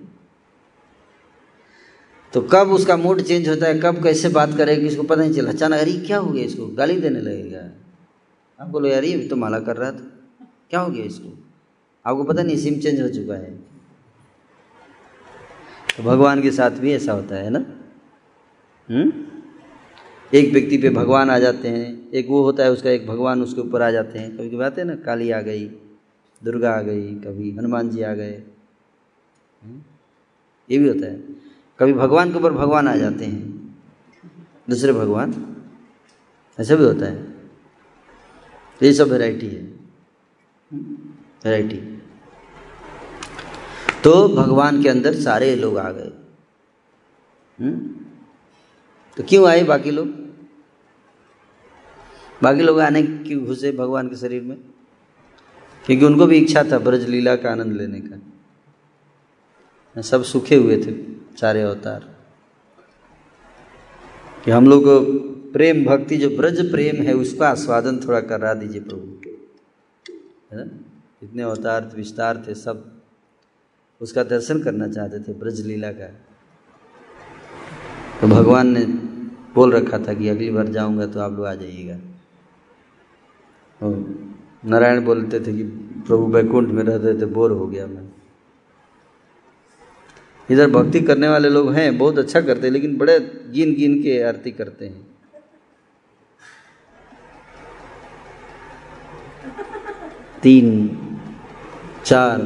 तो 2.34 2.42
कब 2.42 2.72
उसका 2.72 2.98
मूड 2.98 3.22
चेंज 3.22 3.50
होता 3.50 3.66
है, 3.66 3.80
कब 3.80 4.04
कैसे 4.04 4.30
बात 4.30 4.58
करेगी 4.58 4.88
इसको 4.88 5.04
पता 5.04 5.22
नहीं 5.22 5.34
चला। 5.34 5.50
अचानक, 5.50 5.74
अरे, 5.74 5.94
क्या 5.94 6.18
हो 6.18 6.32
गया 6.32 6.44
इसको? 6.44 6.68
गाली 6.68 7.00
देने 7.00 7.22
लगेगा। 7.22 7.72
आप 8.64 8.70
बोलो 8.70 8.88
यार 8.88 9.04
ये 9.04 9.28
तो 9.28 9.36
माला 9.36 9.60
कर 9.60 9.78
रहा 9.78 9.92
था। 9.92 10.20
क्या 10.70 10.80
हो 10.80 10.92
गया 10.92 11.06
इसको? 11.06 11.44
आपको 12.06 12.24
पता 12.24 12.44
नहीं 12.44 12.58
सिम 12.58 12.80
चेंज 12.80 13.02
हो 13.02 13.10
चुका 13.10 13.34
है। 13.34 13.58
तो 15.98 16.04
भगवान 16.04 16.42
के 16.42 16.52
साथ 16.52 16.72
भी 16.72 16.94
ऐसा 16.94 17.14
होता 17.14 17.36
है 17.36 17.50
ना? 17.50 17.60
हम्म? 18.90 19.31
एक 20.34 20.54
व्यक्ति 20.54 20.78
पे 20.78 20.90
भगवान 20.90 21.30
आ 21.30 21.40
जाते 21.40 21.68
हैं, 21.68 22.10
एक 22.12 22.28
वो 22.30 22.44
होता 22.44 22.64
है 22.64 22.72
उसका 22.72 22.90
एक 22.90 23.08
भगवान 23.08 23.42
उसके 23.42 23.62
ऊपर 23.62 23.82
आ 23.82 23.92
जाते 23.92 24.20
हैं। 24.20 24.38
कभी 24.38 24.50
कभी 24.50 24.64
आते 24.64 24.82
हैं 24.82 24.88
ना, 24.88 24.96
काली 24.96 25.32
आ 25.32 25.42
गई, 25.42 25.66
दुर्गा 26.44 26.72
आ 26.72 26.82
गई, 26.82 27.16
कभी 27.16 27.52
हनुमान 27.52 27.90
जी 27.90 28.02
आ 28.02 28.14
गए। 28.14 28.44
हम्म? 29.64 29.82
ये 30.72 30.78
भी 30.78 30.88
होता 30.88 31.06
है। 31.06 31.20
कभी 31.80 31.94
भगवान 31.94 32.32
के 32.32 32.40
ऊपर 32.40 32.54
भगवान 32.54 32.88
आ 32.88 32.96
जाते 32.96 33.26
हैं, 33.26 33.76
दूसरे 34.70 34.94
भगवान, 34.94 35.56
ऐसा 36.60 36.76
भी 36.76 36.84
होता 36.84 37.06
है। 37.06 37.36
ये 38.84 38.94
सब 38.94 39.10
वैरायटी 39.10 39.48
है। 39.48 39.62
वैरायटी 41.46 42.02
तो 44.04 44.28
भगवान 44.28 44.84
के 44.84 44.90
अंदर 44.90 45.14
सारे 45.14 45.56
लोग 45.56 45.78
आ 45.78 45.92
गए। 45.92 46.12
हम्म? 47.62 48.06
तो 49.18 49.24
क्यों 49.24 49.48
आए 49.48 49.64
बाकी 49.64 49.92
लोग? 49.92 50.08
बाकी 52.44 52.62
लोग 52.62 52.80
आने 52.80 53.04
क्यों 53.04 53.46
घुसे 53.46 53.72
भगवान 53.72 54.08
के 54.08 54.16
शरीर 54.16 54.42
में? 54.42 54.58
क्योंकि 55.86 56.06
उनको 56.06 56.26
भी 56.26 56.38
इच्छा 56.38 56.64
था 56.64 56.80
ब्रज 56.80 57.10
लीला 57.10 57.36
का 57.36 57.52
आनंद 57.52 57.74
लेने 57.74 58.02
का। 58.02 60.02
सब 60.02 60.24
सूखे 60.24 60.56
हुए 60.56 60.78
थे 60.78 61.16
सारे 61.38 61.62
अवतार। 61.62 62.16
कि 64.46 64.52
हम 64.52 64.68
लोग 64.68 64.84
प्रेम 65.54 65.86
भक्ति, 65.86 66.18
जो 66.18 66.30
ब्रज 66.30 66.72
प्रेम 66.72 66.96
है, 66.96 67.14
उसका 67.14 67.50
आस्वादन 67.50 68.00
थोड़ा 68.00 68.22
करा 68.22 68.54
दीजिए 68.54 68.82
प्रभु। 68.82 69.22
है 70.52 70.54
ना? 70.54 70.94
इतने 71.24 71.44
अवतार, 71.44 71.92
विस्तार 71.96 72.46
थे 72.48 72.56
सब। 72.56 73.02
उसका 74.02 74.24
दर्शन 74.24 74.64
करना 74.64 74.88
चाहते 74.88 75.20
थे 75.20 75.34
ब्रज 75.34 75.62
लीला 75.62 75.92
का। 75.92 76.26
तो 78.22 78.28
भगवान 78.28 78.68
ने 78.68 78.84
बोल 79.56 79.72
रखा 79.74 79.98
था 79.98 80.14
कि 80.14 80.28
अगली 80.30 80.50
बार 80.52 80.68
जाऊँगा 80.68 81.06
तो 81.06 81.20
आप 81.20 81.32
लोग 81.32 81.46
आ 81.46 81.54
जाइएगा। 81.56 81.98
नारायण 84.70 85.04
बोलते 85.06 85.40
थे 85.40 85.54
कि 85.54 85.64
प्रभु 86.08 86.26
बैकुंठ 86.26 86.68
में 86.68 86.84
रहते 86.84 87.22
थे, 87.22 87.26
बोर 87.26 87.52
हो 87.52 87.68
गया 87.68 87.86
मैं। 87.88 88.04
इधर 90.50 90.70
भक्ति 90.70 91.00
करने 91.02 91.28
वाले 91.30 91.50
लोग 91.50 91.72
हैं, 91.74 91.98
बहुत 91.98 92.18
अच्छा 92.18 92.42
करते 92.42 92.68
हैं, 92.68 92.74
लेकिन 92.74 92.98
बड़े 92.98 93.20
गिन 93.54 93.74
गिन 93.76 94.02
के 94.04 94.22
आरती 94.24 94.52
करते 94.52 94.86
हैं। 94.86 95.08
तीन, 100.44 100.90
चार। 102.06 102.40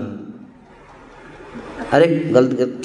अरे, 1.92 2.08
गलत 2.08 2.58
गलत 2.58 2.82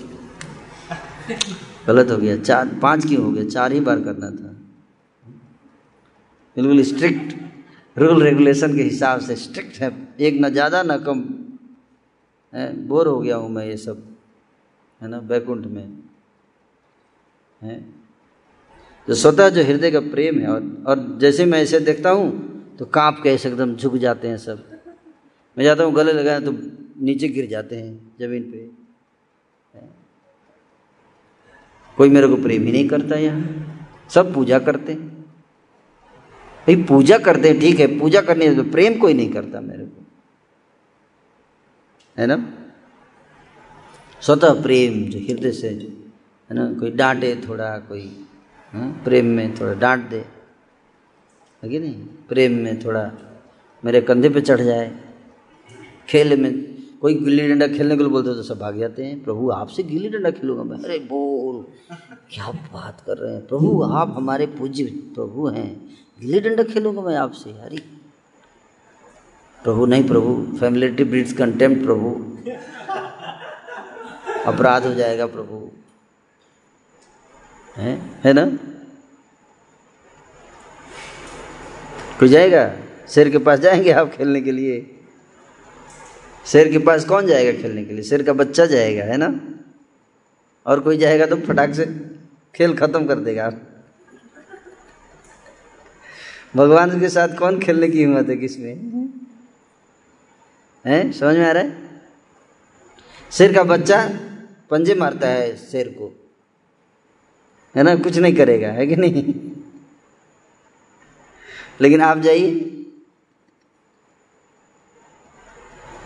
गलत 1.91 2.11
हो 2.11 2.17
गया, 2.17 2.37
चार, 2.39 2.79
पाँच 2.83 3.07
क्यों 3.07 3.25
हो 3.25 3.31
गया? 3.33 3.45
चार 3.49 3.73
ही 3.73 3.81
बार 3.81 4.01
करना 4.01 4.31
था। 4.31 4.57
बिल्कुल 6.57 6.83
स्ट्रिक्ट 6.83 7.35
रूल 7.97 8.23
रेगुलेशन 8.23 8.75
के 8.77 8.83
हिसाब 8.83 9.21
से 9.21 9.37
स्ट्रिक्ट 9.37 9.81
है। 9.81 9.91
एक 10.21 10.41
ना 10.41 10.49
ज़्यादा, 10.49 10.83
ना 10.83 10.97
कम। 10.99 11.23
है? 12.53 12.87
बोर 12.87 13.09
हो 13.09 13.21
गया 13.21 13.37
हूँ 13.37 13.51
मैं 13.51 13.67
ये 13.67 13.77
सब। 13.77 14.03
है 15.01 15.09
ना? 15.09 15.19
बैकुंठ 15.21 15.67
में। 15.67 15.87
है? 17.63 17.81
जो 19.09 19.15
स्वतः 19.15 19.49
जो 19.49 19.63
हृदय 19.65 19.91
का 19.91 20.01
प्रेम 20.01 20.39
है 20.39 20.49
और 20.49 20.63
और 20.87 21.19
जैसे 21.21 21.45
मैं 21.45 21.61
ऐसे 21.63 21.81
देखता 21.81 22.11
हूँ 22.11 22.29
तो 22.79 22.85
काँप 22.87 23.21
के 23.23 23.29
ऐसे 23.29 23.49
एकदम 23.49 23.75
झुक 23.77 23.97
जाते 23.97 24.29
हैं 24.29 24.37
सब। 24.39 24.65
मैं 25.57 25.65
जाता 25.65 25.85
हूँ, 25.85 25.93
गले 25.95 26.13
लगाए 26.13 26.41
तो 26.41 26.53
नीचे 27.03 27.29
गिर 27.29 27.47
जाते 27.47 27.77
हैं 27.77 28.17
ज़मीन 28.21 28.43
पे। 28.43 28.80
कोई 32.01 32.11
मेरे 32.11 32.29
को 32.29 32.37
प्रेम 32.37 32.63
ही 32.63 32.73
नहीं 32.73 32.89
करता 32.89 33.17
यहाँ। 33.17 33.41
सब 34.11 34.35
पूजा 34.35 34.59
करते। 34.59 34.95
भाई, 34.95 36.77
पूजा 36.77 37.19
करते 37.19 37.49
हैं, 37.49 37.61
ठीक 37.61 37.81
है, 37.81 37.99
पूजा 37.99 38.21
करने 38.21 38.55
तो 38.55 38.63
प्रेम 38.63 38.99
कोई 38.99 39.15
नहीं 39.15 39.33
करता 39.33 39.61
मेरे 39.61 39.85
को। 39.85 40.07
है 42.19 42.27
ना? 42.27 42.53
स्वतः 44.21 44.63
प्रेम 44.63 45.05
जो 45.05 45.19
हृदय 45.19 45.53
से 45.53 45.69
जो, 45.69 45.89
है 46.51 46.55
ना? 46.55 46.81
कोई 46.81 46.91
डांटे 46.91 47.43
थोड़ा, 47.49 47.79
कोई 47.79 48.27
हाँ 48.73 49.01
प्रेम 49.05 49.27
में 49.27 49.55
थोड़ा 49.55 49.75
डांट 49.75 50.09
दे। 50.09 50.25
है 51.63 51.69
कि 51.69 51.79
नहीं? 51.79 52.05
प्रेम 52.29 52.53
में 52.53 52.85
थोड़ा 52.85 53.13
मेरे 53.85 54.01
कंधे 54.01 54.29
पे 54.29 54.41
चढ़ 54.41 54.61
जाए। 54.61 55.01
खेल 56.09 56.41
में 56.41 56.70
कोई 57.01 57.15
गिल्ली 57.15 57.49
डंडा 57.49 57.67
खेलने 57.67 57.97
के 57.97 58.03
लिए 58.03 58.11
बोलते 58.13 58.35
तो 58.35 58.43
सब 58.43 58.59
भाग 58.59 58.79
जाते 58.79 59.05
हैं। 59.05 59.23
प्रभु 59.25 59.51
आपसे 59.51 59.83
गिल्ली 59.83 60.09
डंडा 60.09 60.31
खेलूँगा 60.31 60.63
मैं। 60.63 60.79
अरे 60.85 60.99
बोल। 60.99 61.65
क्या 62.33 62.51
बात 62.73 63.01
कर 63.07 63.17
रहे 63.17 63.35
हैं? 63.35 63.47
प्रभु 63.47 63.83
आप 63.83 64.13
हमारे 64.17 64.47
पूज्य 64.47 64.85
प्रभु 65.15 65.47
हैं। 65.49 65.71
गिल्ली 66.21 66.41
डंडा 66.41 66.63
खेलूँगा 66.63 67.03
मैं 67.03 67.17
आपसे 67.17 67.51
अरे 67.51 67.79
प्रभु 69.63 69.87
नहीं 69.87 70.05
प्रभु 70.09 70.59
फैमिलिटी 70.59 71.05
ब्रीड्स 71.05 71.33
कंटेम्प्ट 71.33 71.85
प्रभु। 71.85 72.11
अपराध 74.47 74.87
हो 74.87 74.95
जाएगा 74.95 75.27
प्रभु। 75.27 75.69
है? 77.77 77.99
है 78.25 78.33
ना? 78.33 78.47
कोई 82.21 82.29
जाएगा? 82.29 82.71
शेर 83.09 83.31
के 83.31 83.39
पास 83.39 83.59
जाएँगे 83.59 83.93
आप 83.93 84.11
खेलने 84.11 84.41
के 84.41 84.53
लिए? 84.53 85.00
शेर 86.47 86.73
के 86.73 86.79
पास 86.79 87.05
कौन 87.05 87.27
जाएगा 87.27 87.63
खेलने 87.63 87.85
के 87.85 87.93
लिए? 87.93 88.03
शेर 88.03 88.23
का 88.23 88.33
बच्चा 88.33 88.67
जाएगा, 88.67 89.05
है 89.05 89.17
ना? 89.17 89.41
और 90.67 90.81
कोई 90.81 90.99
जाएगा 90.99 91.27
तो 91.27 91.37
फटाक 91.37 91.75
से 91.75 92.11
खेल 92.55 92.77
खत्म 92.77 93.07
कर 93.07 93.15
देगा। 93.15 93.53
भगवान 96.57 97.01
के 97.01 97.09
साथ 97.09 97.29
कौन 97.39 97.61
खेलने 97.61 97.89
की 97.89 97.99
हिम्मत 97.99 98.29
है 98.29 98.37
किसमें? 98.37 98.75
है? 100.87 101.13
समझ 101.13 101.37
में 101.37 101.47
आ 101.47 101.53
रहा 101.53 101.63
है? 101.63 102.01
शेर 103.33 103.55
का 103.55 103.63
बच्चा 103.63 104.09
पंजे 104.71 104.95
मारता 104.95 105.29
है 105.29 105.57
शेर 105.57 105.89
को। 105.89 106.31
है 107.77 107.83
ना? 107.83 107.97
कुछ 107.97 108.17
नहीं 108.17 108.37
करेगा, 108.37 108.69
है 108.69 108.87
कि 108.87 108.97
नहीं? 108.97 109.35
लेकिन 111.81 112.01
आप 112.01 112.19
जाइए। 112.19 112.77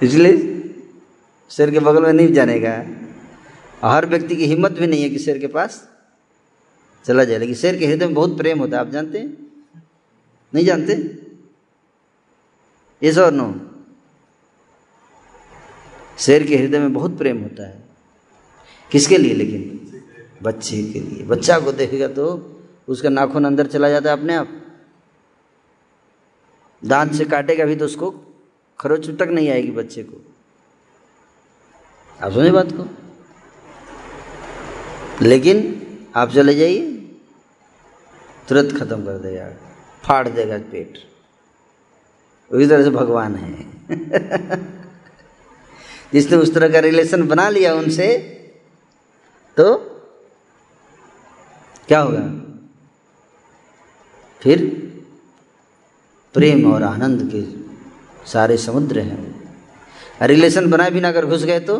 इसलिए 0.04 0.36
शेर 1.50 1.70
के 1.70 1.80
बगल 1.80 2.02
में 2.02 2.12
नहीं 2.12 2.32
जाने 2.32 2.60
का 2.60 3.88
हर 3.88 4.06
व्यक्ति 4.06 4.36
की 4.36 4.46
हिम्मत 4.46 4.72
भी 4.72 4.86
नहीं 4.86 5.02
है 5.02 5.10
कि 5.10 5.18
शेर 5.18 5.38
के 5.38 5.46
पास 5.46 5.88
चला 7.04 7.24
जाए, 7.24 7.38
लेकिन 7.38 7.54
शेर 7.54 7.78
के 7.78 7.86
हृदय 7.86 8.06
में 8.06 8.14
बहुत 8.14 8.36
प्रेम 8.38 8.58
होता 8.58 8.76
है। 8.76 8.80
आप 8.80 8.90
जानते 8.90 9.18
हैं? 9.18 9.36
नहीं 10.54 10.64
जानते? 10.64 10.92
ये 13.02 13.20
और 13.20 13.32
नो। 13.32 13.54
शेर 16.18 16.46
के 16.46 16.56
हृदय 16.56 16.78
में 16.78 16.92
बहुत 16.92 17.18
प्रेम 17.18 17.42
होता 17.42 17.68
है। 17.68 17.84
किसके 18.92 19.18
लिए? 19.18 19.34
लेकिन 19.34 19.80
बच्चे 20.42 20.82
के 20.82 21.00
लिए। 21.00 21.22
बच्चा 21.22 21.58
को 21.58 21.72
देखेगा 21.72 22.08
तो 22.08 22.26
उसका 22.88 23.08
नाखून 23.08 23.44
अंदर 23.44 23.66
चला 23.66 23.88
जाता 23.88 24.10
है 24.10 24.16
अपने 24.18 24.34
आप। 24.34 24.48
दांत 26.84 27.12
से 27.12 27.24
काटेगा 27.24 27.64
भी 27.64 27.76
तो 27.76 27.84
उसको 27.84 28.10
खरोच 28.80 29.10
तक 29.10 29.22
नहीं 29.22 29.50
आएगी 29.50 29.70
बच्चे 29.70 30.02
को। 30.02 30.34
आप 32.22 32.32
सुने 32.32 32.50
बात 32.50 32.72
को? 32.72 32.88
लेकिन 35.22 35.86
आप 36.16 36.30
चले 36.30 36.54
जाइए। 36.54 36.90
तुरंत 38.48 38.72
खत्म 38.72 38.84
कर 38.84 39.18
देगा 39.18 39.56
फाड़ 40.04 40.28
देगा 40.28 40.58
पेट। 40.58 40.98
उसी 42.52 42.66
तरह 42.66 42.84
से 42.84 42.90
भगवान 42.90 43.34
है। 43.34 43.74
जिसने 46.12 46.36
उस 46.36 46.54
तरह 46.54 46.68
का 46.68 46.78
रिलेशन 46.78 47.28
बना 47.28 47.48
लिया 47.48 47.74
उनसे 47.74 48.18
तो 49.56 49.90
क्या 51.88 52.00
होगा? 52.00 52.40
फिर 54.40 54.66
प्रेम 56.34 56.72
और 56.72 56.82
आनंद 56.82 57.32
के 57.32 57.63
सारे 58.26 58.56
समुद्र 58.56 59.00
हैं। 59.00 59.18
रिलेशन 60.22 60.70
बनाए 60.70 60.90
बिना 60.90 61.08
अगर 61.08 61.26
घुस 61.26 61.44
गए 61.44 61.60
तो 61.60 61.78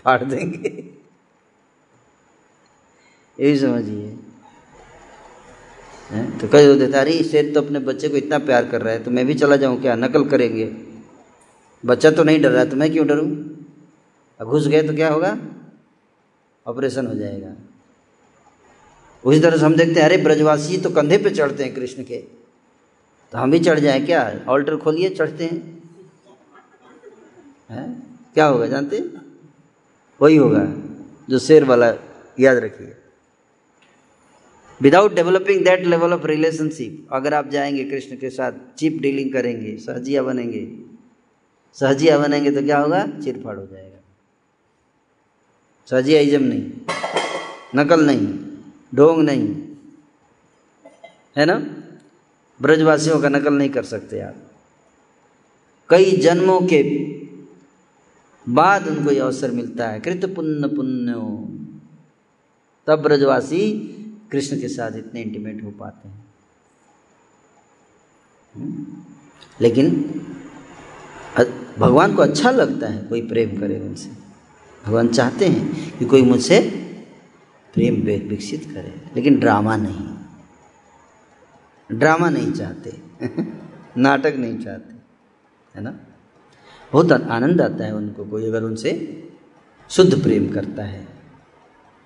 फाड़ 0.00 0.22
देंगे। 0.24 0.68
यही 3.38 3.58
समझिए। 3.58 4.16
तो 6.40 6.48
कई 6.48 6.74
देता, 6.78 7.00
अरे 7.00 7.22
शेर 7.24 7.52
तो 7.54 7.60
अपने 7.62 7.78
बच्चे 7.80 8.08
को 8.08 8.16
इतना 8.16 8.38
प्यार 8.40 8.66
कर 8.68 8.82
रहा 8.82 8.92
है 8.92 9.02
तो 9.04 9.10
मैं 9.10 9.26
भी 9.26 9.34
चला 9.34 9.56
जाऊँ 9.56 9.80
क्या? 9.80 9.94
नकल 9.96 10.24
करेंगे। 10.24 10.64
बच्चा 11.84 12.10
तो 12.10 12.24
नहीं 12.24 12.40
डर 12.40 12.50
रहा 12.50 12.64
तो 12.64 12.76
मैं 12.76 12.90
क्यों 12.92 13.06
डरूं? 13.06 13.28
अब 14.40 14.48
घुस 14.48 14.66
गए 14.68 14.82
तो 14.82 14.94
क्या 14.94 15.08
होगा? 15.10 15.36
ऑपरेशन 16.66 17.06
हो 17.06 17.14
जाएगा। 17.14 17.54
उसी 19.24 19.40
तरह 19.40 19.56
से 19.56 19.64
हम 19.64 19.74
देखते 19.74 20.00
हैं, 20.00 20.06
अरे 20.06 20.16
ब्रजवासी 20.16 20.78
तो 20.78 20.90
कंधे 20.90 21.18
पे 21.18 21.30
चढ़ते 21.30 21.64
हैं 21.64 21.74
कृष्ण 21.74 22.04
के। 22.04 22.22
तो 23.32 23.38
हम 23.38 23.50
भी 23.50 23.58
चढ़ 23.58 23.80
जाए 23.80 24.00
क्या? 24.00 24.40
ऑल्टर 24.48 24.76
खोलिए, 24.76 25.10
चढ़ते 25.10 25.44
हैं। 25.44 25.82
है? 27.70 27.96
क्या 28.34 28.46
होगा, 28.46 28.66
जानते? 28.66 29.10
वही 30.22 30.36
होगा, 30.36 30.66
जो 31.30 31.38
शेर 31.38 31.64
वाला, 31.64 31.94
याद 32.40 32.56
रखिए। 32.56 32.94
Without 34.82 35.14
developing 35.14 35.64
that 35.64 35.86
level 35.86 36.12
of 36.12 36.26
relationship 36.26 37.08
अगर 37.12 37.34
आप 37.34 37.48
जाएँगे 37.48 37.84
कृष्ण 37.84 38.16
के 38.16 38.30
साथ 38.30 38.52
चीप 38.78 38.98
डीलिंग 39.02 39.32
करेंगे, 39.32 39.76
सहजिया 39.76 40.22
बनेंगे। 40.22 40.78
सहजिया 41.74 42.18
बनेंगे 42.18 42.50
तो 42.50 42.62
क्या 42.62 42.78
होगा? 42.78 43.06
चिरफाड़ 43.06 43.56
हो 43.56 43.66
जाएगा। 43.66 43.96
सहजिया 45.90 46.20
इजम 46.20 46.42
नहीं, 46.42 46.70
नकल 47.76 48.06
नहीं, 48.06 48.38
ढोंग 48.94 49.22
नहीं। 49.24 49.48
है 51.36 51.44
ना? 51.44 51.82
ब्रजवासियों 52.62 53.20
का 53.20 53.28
नकल 53.28 53.54
नहीं 53.54 53.70
कर 53.70 53.82
सकते 53.82 54.20
आप। 54.20 54.34
कई 55.88 56.16
जन्मों 56.16 56.60
के 56.60 56.82
बाद 58.48 58.88
उनको 58.88 59.10
यह 59.10 59.22
अवसर 59.22 59.50
मिलता 59.50 59.88
है। 59.88 60.00
कृत 60.00 60.24
पुण्य। 60.36 60.68
पुण्य 60.68 61.12
तब 62.86 63.02
ब्रजवासी 63.02 63.70
कृष्ण 64.32 64.60
के 64.60 64.68
साथ 64.68 64.92
इतने 64.96 65.22
इंटीमेट 65.22 65.64
हो 65.64 65.70
पाते 65.70 66.08
हैं। 66.08 66.24
हम्म? 68.56 68.86
लेकिन 69.60 69.92
भगवान 71.78 72.14
को 72.14 72.22
अच्छा 72.22 72.50
लगता 72.50 72.86
है 72.86 73.02
कोई 73.02 73.28
प्रेम 73.28 73.60
करे 73.60 73.80
उनसे। 73.80 74.10
भगवान 74.86 75.08
चाहते 75.08 75.46
हैं 75.46 75.98
कि 75.98 76.04
कोई 76.04 76.22
मुझसे 76.22 76.60
प्रेम 77.74 77.94
विकसित 78.28 78.64
करे। 78.64 79.10
लेकिन 79.16 79.40
ड्रामा 79.40 79.76
नहीं। 79.76 80.15
ड्रामा 81.92 82.30
नहीं 82.30 82.52
चाहते, 82.52 82.92
नाटक 83.96 84.34
नहीं 84.36 84.58
चाहते, 84.58 84.94
है 85.76 85.82
ना? 85.82 85.98
बहुत 86.92 87.12
आनंद 87.12 87.60
आता 87.60 87.84
है 87.84 87.94
उनको 87.94 88.24
कोई 88.24 88.46
अगर 88.46 88.62
उनसे 88.62 88.92
शुद्ध 89.88 90.22
प्रेम 90.22 90.48
करता 90.48 90.82
है 90.82 91.08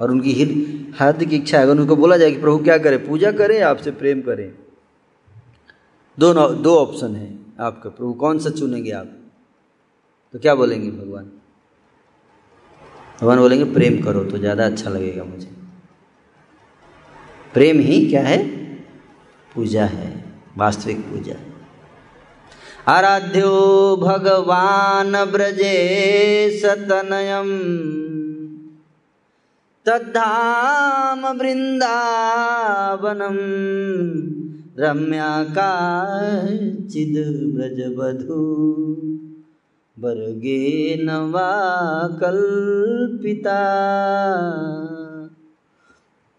और 0.00 0.10
उनकी 0.10 0.32
हिर 0.32 0.50
हार्दिक 0.98 1.32
इच्छा 1.32 1.58
है, 1.58 1.64
अगर 1.64 1.80
उनको 1.80 1.96
बोला 1.96 2.16
जाए 2.16 2.30
कि 2.30 2.40
प्रभु 2.40 2.58
क्या 2.58 2.78
करें, 2.78 3.06
पूजा 3.06 3.32
करें, 3.32 3.60
आपसे 3.62 3.90
प्रेम 3.90 4.20
करें। 4.20 4.54
दो 6.18 6.52
दो 6.54 6.76
ऑप्शन 6.76 7.16
है 7.16 7.38
आपका, 7.60 7.90
प्रभु 7.90 8.12
कौन 8.12 8.38
सा 8.38 8.50
चुनेंगे 8.50 8.90
आप? 8.90 9.06
तो 10.32 10.38
क्या 10.38 10.54
बोलेंगे 10.54 10.90
भगवान? 10.90 11.24
भगवान 13.20 13.38
बोलेंगे, 13.38 13.64
प्रेम 13.64 14.02
करो 14.02 14.24
तो 14.24 14.38
ज़्यादा 14.38 14.66
अच्छा 14.66 14.90
लगेगा 14.90 15.24
मुझे। 15.24 15.48
प्रेम 17.54 17.78
ही 17.78 18.08
क्या 18.10 18.22
है? 18.22 18.59
पूजा 19.54 19.84
है, 19.84 20.24
वास्तविक 20.58 21.00
पूजा 21.00 21.34
आराध्यो 22.88 23.96
भगवान 23.96 25.12
ब्रजे 25.12 26.50
सतनयम। 26.60 27.50
तद्धाम 29.86 31.26
वृंदावनम 31.26 31.90
रम्या 34.78 35.44
का 35.44 35.74
चिद 36.64 37.14
ब्रजबधु 37.54 38.40
वर्गे 39.98 40.96
नवा 41.04 41.50
कल्पिता। 42.08 43.60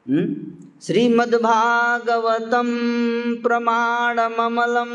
हम्म? 0.09 0.50
श्रीमद्भागवतं 0.83 2.69
प्रमाणममलं 3.43 4.91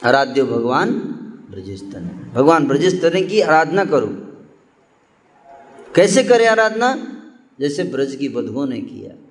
आराध्य 0.07 0.43
भगवान 0.45 0.91
ब्रजस्तन 1.51 2.05
भगवान 2.35 2.67
ब्रजस्तन 2.69 3.27
की 3.29 3.41
आराधना 3.41 3.85
करो। 3.85 4.07
कैसे 5.97 6.23
करे 6.23 6.47
आराधना? 6.47 6.97
जैसे 7.61 7.85
ब्रज 7.85 8.17
की 8.17 8.29
वधुओं 8.29 8.67
ने 8.67 8.81
किया। 8.81 9.29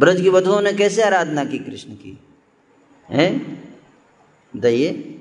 ब्रज 0.00 0.20
की 0.20 0.28
वधुओं 0.28 0.60
ने 0.60 0.72
कैसे 0.72 1.02
आराधना 1.02 1.44
की 1.44 1.58
कृष्ण 1.58 1.90
की? 1.90 2.18
है? 3.08 3.38
बताइए। 4.56 5.20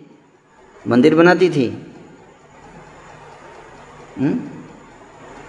मंदिर 0.87 1.15
बनाती 1.15 1.49
थी? 1.49 1.93
हम्म? 4.19 4.49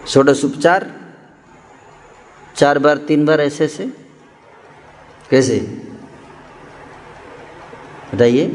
षोडश 0.06 0.44
उपचार? 0.44 1.00
चार 2.56 2.78
बार, 2.78 2.96
तीन 2.96 3.26
बार 3.26 3.40
ऐसे 3.40 3.64
ऐसे 3.64 3.92
कैसे? 5.30 5.60
बताइए। 8.14 8.48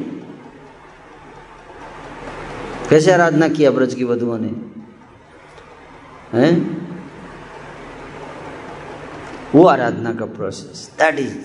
कैसे 2.89 3.11
आराधना 3.11 3.47
किया 3.47 3.71
ब्रज 3.71 3.95
की 3.95 4.03
वधुओं 4.03 4.39
ने? 4.41 4.51
हैं? 6.37 6.78
वो 9.55 9.63
आराधना 9.65 10.13
का 10.13 10.25
process 10.25 10.91
that 10.93 11.19
is 11.19 11.37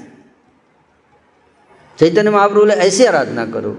Chaitanya 1.99 2.31
Mahaprabhu 2.31 2.67
ऐसे 2.67 3.07
आराधना 3.07 3.47
करो। 3.47 3.73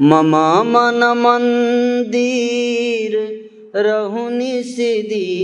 मम 0.00 0.36
मन 0.66 1.00
मंदिर 1.16 3.12
रहुनि 3.76 4.62
सिद्धि 4.62 5.42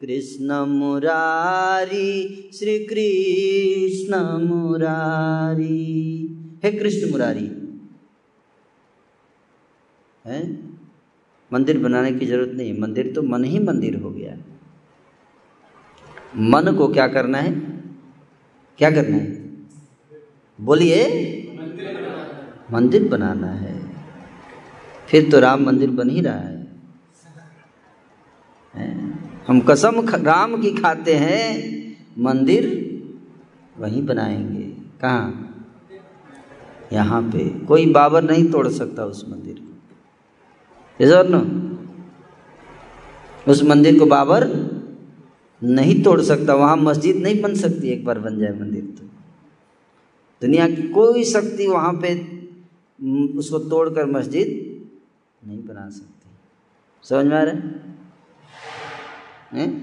कृष्ण 0.00 0.54
मुरारी, 0.54 2.50
श्री 2.54 2.78
कृष्ण 2.78 4.16
मुरारी। 4.44 5.88
हे 6.64 6.72
कृष्ण 6.72 7.10
मुरारी। 7.10 7.50
है? 10.26 10.58
मंदिर 11.52 11.78
बनाने 11.78 12.12
की 12.12 12.26
ज़रूरत 12.26 12.50
नहीं, 12.54 12.78
मंदिर 12.78 13.12
तो 13.14 13.22
मन 13.22 13.44
ही 13.44 13.58
मंदिर 13.58 13.96
हो 13.96 14.10
गया। 14.10 14.47
मन 16.36 16.76
को 16.76 16.88
क्या 16.88 17.08
करना 17.08 17.38
है? 17.38 17.52
क्या 18.78 18.90
करना 18.90 19.16
है? 19.16 19.56
बोलिए। 20.60 21.34
मंदिर 22.72 23.08
बनाना 23.08 23.46
है। 23.46 23.90
फिर 25.08 25.30
तो 25.30 25.40
राम 25.40 25.62
मंदिर 25.62 25.90
बन 25.90 26.10
ही 26.10 26.20
रहा 26.20 26.34
है। 26.34 26.58
हम 29.48 29.60
कसम 29.60 30.08
राम 30.08 30.60
की 30.60 30.70
खाते 30.70 31.14
हैं। 31.14 31.68
मंदिर 32.18 32.88
वहीं 33.78 34.06
बनाएँगे। 34.06 34.62
कहाँ? 35.00 35.44
यहाँ 36.92 37.22
पे। 37.22 37.58
कोई 37.58 37.92
बाबर 37.92 38.22
नहीं 38.22 38.50
तोड़ 38.50 38.68
सकता 38.68 39.04
उस 39.04 39.26
मंदिर 39.28 39.60
को। 39.60 39.68
उस 43.52 43.62
मंदिर 43.62 43.98
को 43.98 44.06
बाबर 44.06 44.68
नहीं 45.62 46.02
तोड़ 46.02 46.20
सकता, 46.20 46.54
वहाँ 46.54 46.76
मस्जिद 46.76 47.16
नहीं 47.16 47.42
बन 47.42 47.54
सकती 47.54 47.88
एक 47.88 48.04
बार 48.04 48.18
बन 48.18 48.38
जाए 48.38 48.52
मंदिर 48.52 48.82
तो। 48.82 49.04
दुनिया 50.40 50.68
की 50.68 50.88
कोई 50.88 51.24
शक्ति 51.24 51.66
वहाँ 51.66 51.92
पे 51.92 52.38
उसको 53.38 53.58
तोड़कर 53.58 54.06
मस्जिद 54.06 54.78
नहीं 55.48 55.64
बना 55.64 55.90
सकती। 55.90 56.30
समझ 57.02 57.26
में 57.26 57.36
आ 57.36 57.42
रहा 57.42 57.54
है? 59.52 59.82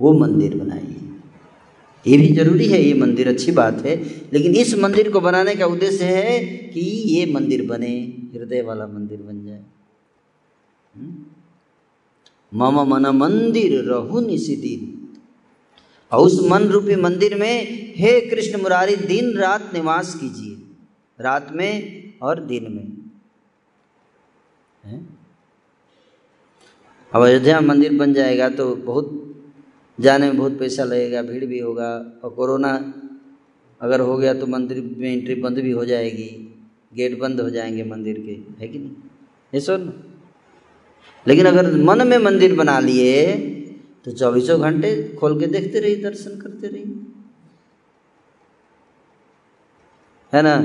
वो 0.00 0.12
मंदिर 0.12 0.56
बनाइए। 0.56 1.00
ये 2.06 2.18
भी 2.18 2.34
ज़रूरी 2.34 2.66
है, 2.66 2.82
ये 2.82 2.94
मंदिर 2.94 3.28
अच्छी 3.28 3.52
बात 3.52 3.86
है, 3.86 4.04
लेकिन 4.32 4.54
इस 4.54 4.78
मंदिर 4.78 5.10
को 5.10 5.20
बनाने 5.20 5.54
का 5.54 5.66
उद्देश्य 5.66 6.04
है 6.04 6.44
कि 6.44 6.80
ये 6.80 7.32
मंदिर 7.32 7.66
बने, 7.66 8.16
हृदय 8.34 8.62
वाला 8.62 8.86
मंदिर 8.86 9.22
बन 9.22 9.44
जाए। 9.44 9.64
हुँ? 10.96 11.33
मम 12.54 12.80
मन 12.80 13.06
मंदिर 13.06 13.84
रहु 13.84 14.20
निशिदिन 14.20 15.08
और 16.12 16.26
उस 16.26 16.40
मन 16.50 16.62
रूपी 16.62 16.96
मंदिर 16.96 17.34
में, 17.34 17.62
हे 17.96 18.20
कृष्ण 18.20 18.62
मुरारी, 18.62 18.96
दिन 18.96 19.38
रात 19.38 19.70
निवास 19.74 20.14
कीजिए। 20.14 20.56
रात 21.20 21.52
में 21.52 22.02
और 22.22 22.40
दिन 22.44 22.72
में। 22.72 23.04
अब 27.12 27.22
अयोध्या 27.22 27.60
मंदिर 27.60 27.96
बन 27.96 28.12
जाएगा 28.12 28.48
तो 28.48 28.76
बहुत, 28.76 29.34
जाने 30.00 30.26
में 30.26 30.36
बहुत 30.36 30.58
पैसा 30.58 30.84
लगेगा, 30.84 31.22
भीड़ 31.22 31.44
भी 31.44 31.58
होगा। 31.58 32.20
और 32.24 32.30
कोरोना 32.30 32.94
अगर 33.80 34.00
हो 34.00 34.16
गया 34.16 34.34
तो 34.34 34.46
मंदिर 34.46 34.96
में 34.98 35.12
एंट्री 35.12 35.34
बंद 35.34 35.58
भी 35.58 35.70
हो 35.70 35.84
जाएगी। 35.84 36.54
गेट 36.94 37.18
बंद 37.18 37.40
हो 37.40 37.50
जाएँगे 37.50 37.84
मंदिर 37.84 38.20
के। 38.20 38.62
है 38.62 38.68
कि 38.68 38.78
नहीं? 38.78 38.90
ये 39.54 39.60
सुन। 39.60 39.92
लेकिन 41.28 41.46
अगर 41.46 41.76
मन 41.76 42.06
में 42.08 42.18
मंदिर 42.18 42.56
बना 42.56 42.78
लिए 42.78 43.36
तो 44.04 44.10
चौबीसों 44.12 44.60
घंटे 44.60 45.16
खोल 45.20 45.40
के 45.40 45.46
देखते 45.46 45.80
रहिए, 45.80 46.02
दर्शन 46.02 46.40
करते 46.40 46.66
रहिए। 46.66 47.00
है 50.32 50.42
ना? 50.42 50.56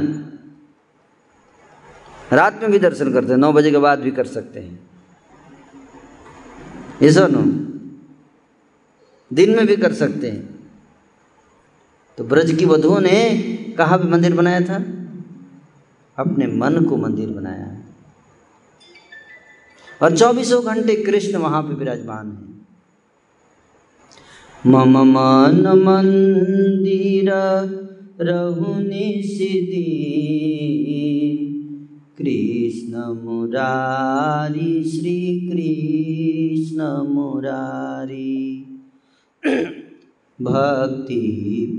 रात 2.36 2.62
में 2.62 2.72
भी 2.72 2.80
दर्शन 2.80 3.14
करते 3.14 3.32
हैं, 3.32 3.38
नौ 3.38 3.54
बजे 3.54 3.72
के 3.72 3.78
बाद 3.78 4.00
भी 4.00 4.12
कर 4.12 4.28
सकते 4.28 4.60
हैं। 4.60 4.90
ये 7.02 7.12
सुनो, 7.12 7.42
दिन 9.34 9.56
में 9.56 9.68
भी 9.68 9.76
कर 9.76 9.94
सकते 9.94 10.30
हैं। 10.30 10.70
तो 12.18 12.24
ब्रज 12.24 12.56
की 12.60 12.66
वधुओं 12.66 13.00
ने 13.00 13.30
कहा 13.78 13.98
भी 13.98 14.08
मंदिर 14.08 14.36
बनाया 14.36 14.60
था? 14.60 14.76
अपने 16.18 16.48
मन 16.48 16.86
को 16.86 16.98
मंदिर 16.98 17.30
बनाया। 17.30 17.79
और 20.02 20.18
चौबीसों 20.18 20.64
घंटे 20.66 20.96
कृष्ण 20.96 21.38
वहाँ 21.38 21.62
पे 21.64 21.76
विराजमान 21.76 22.28
है। 22.28 22.50
मम 24.66 24.98
मन 24.98 25.68
मंदिर 25.84 27.30
रहुनि 28.22 29.22
सिद्धि 29.26 29.86
कृष्ण 32.18 32.98
मुरारी, 33.24 34.84
श्री 34.84 35.20
कृष्ण 35.50 36.80
मुरारी। 37.14 38.66
भक्ति, 40.42 41.22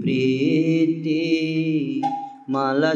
प्रीति 0.03 1.23
মালা 2.51 2.93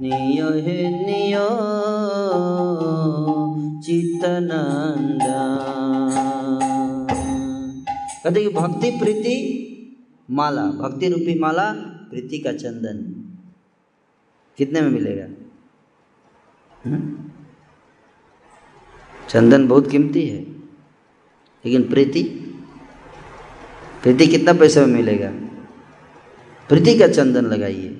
नियो 0.00 0.48
कहते 8.24 8.42
कि 8.42 8.48
भक्ति 8.48 8.90
प्रीति 8.90 9.36
माला, 10.30 10.62
भक्ति 10.62 11.08
रूपी 11.08 11.38
माला, 11.38 11.72
प्रीति 12.10 12.38
का 12.38 12.52
चंदन। 12.52 13.24
कितने 14.58 14.80
में 14.80 14.90
मिलेगा? 14.90 15.26
हुँ? 16.86 17.32
चंदन 19.28 19.68
बहुत 19.68 19.90
कीमती 19.90 20.28
है, 20.28 20.42
लेकिन 21.64 21.88
प्रीति 21.88 22.22
प्रीति 24.02 24.26
कितना 24.26 24.52
पैसे 24.52 24.80
में 24.80 24.94
मिलेगा? 24.94 25.30
प्रीति 26.68 26.98
का 26.98 27.08
चंदन 27.08 27.44
लगाइए। 27.44 27.97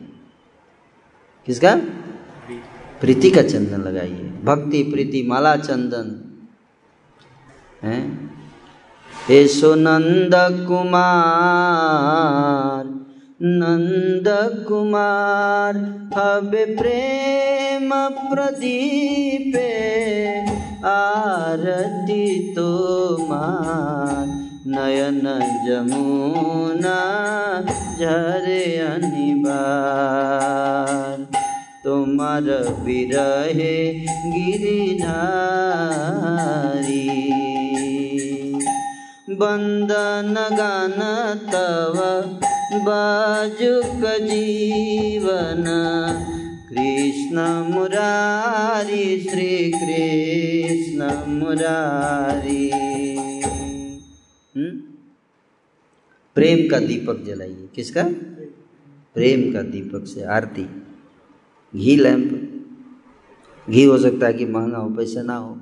किसका? 1.49 1.81
प्रीति 3.01 3.31
का 3.31 3.43
चंदन 3.43 3.81
लगाइए। 3.81 4.33
भक्ति, 4.45 4.83
प्रीति, 4.83 5.27
माला, 5.29 5.57
चंदन। 5.57 6.25
है? 7.83 8.19
ऐसो 9.31 9.75
नंद 9.75 10.65
कुमार 10.69 12.99
नंद 13.43 14.65
कुमार 14.69 16.11
हबे 16.17 16.77
प्रेम 16.77 17.91
प्रदीपे, 18.35 19.69
आरती 20.89 22.55
तो 22.55 23.29
मार। 23.29 24.38
नयन 24.74 25.26
जमुना 25.66 27.00
झरे 28.00 28.64
अनिबार 28.90 30.34
তোমার 31.86 32.46
বিরহে 32.86 33.76
গিরিধারি 34.34 34.74
বন্দন 39.42 40.36
গান 40.60 41.00
তব 41.54 41.98
বাজুক 42.88 44.02
জীবন 44.30 45.68
कृष्ण 46.70 47.38
मुरारी 47.66 49.06
श्री 49.26 49.56
कृष्ण 49.74 51.00
मुरारी 51.40 52.64
प्रेम 56.39 56.71
का 56.71 56.79
दीपक 56.79 57.23
जलाइए। 57.23 57.69
किसका? 57.75 58.03
प्रेम 59.15 59.53
का 59.53 59.63
दीपक 59.63 60.05
से 60.05 60.23
आरती। 60.23 60.67
घी 61.77 61.97
लैंप। 61.97 62.55
घी 63.71 63.85
हो 63.85 63.99
सकता 63.99 64.27
है 64.27 64.33
कि 64.33 64.45
महँगा 64.47 64.79
हो, 64.79 64.91
पैसा 64.91 65.23
ना 65.23 65.37
हो। 65.37 65.61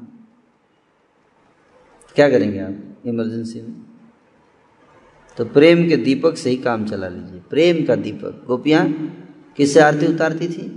क्या 2.15 2.31
करेंगे 2.31 2.59
आप 2.59 2.97
इमरजेंसी 3.07 3.61
में? 3.61 3.83
तो 5.37 5.45
प्रेम 5.45 5.89
के 5.89 5.97
दीपक 5.97 6.37
से 6.37 6.51
ही 6.51 6.57
काम 6.57 6.87
चला 6.87 7.09
लीजिए। 7.09 7.41
प्रेम 7.51 7.87
का 7.87 7.97
दीपक। 7.97 8.45
गोपियाँ, 8.47 8.93
किससे 9.57 9.81
आरती 9.81 10.07
उतारती 10.07 10.49
थी? 10.49 10.69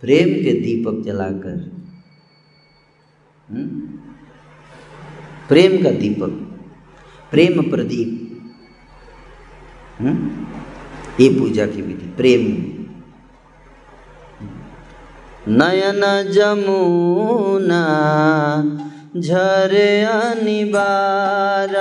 प्रेम 0.00 0.28
के 0.28 0.60
दीपक 0.60 1.02
जलाकर। 1.04 1.82
प्रेम 5.48 5.84
का 5.84 5.90
दीपक। 5.90 6.30
प्रेम 7.30 7.70
प्रदीप। 7.70 8.28
ये 11.19 11.27
पूजा 11.37 11.65
की 11.67 11.81
विधि 11.81 12.07
प्रेम 12.17 12.43
नयन 15.59 16.03
जमुना 16.33 17.83
झरे 19.19 19.89
अनिबार 20.07 21.75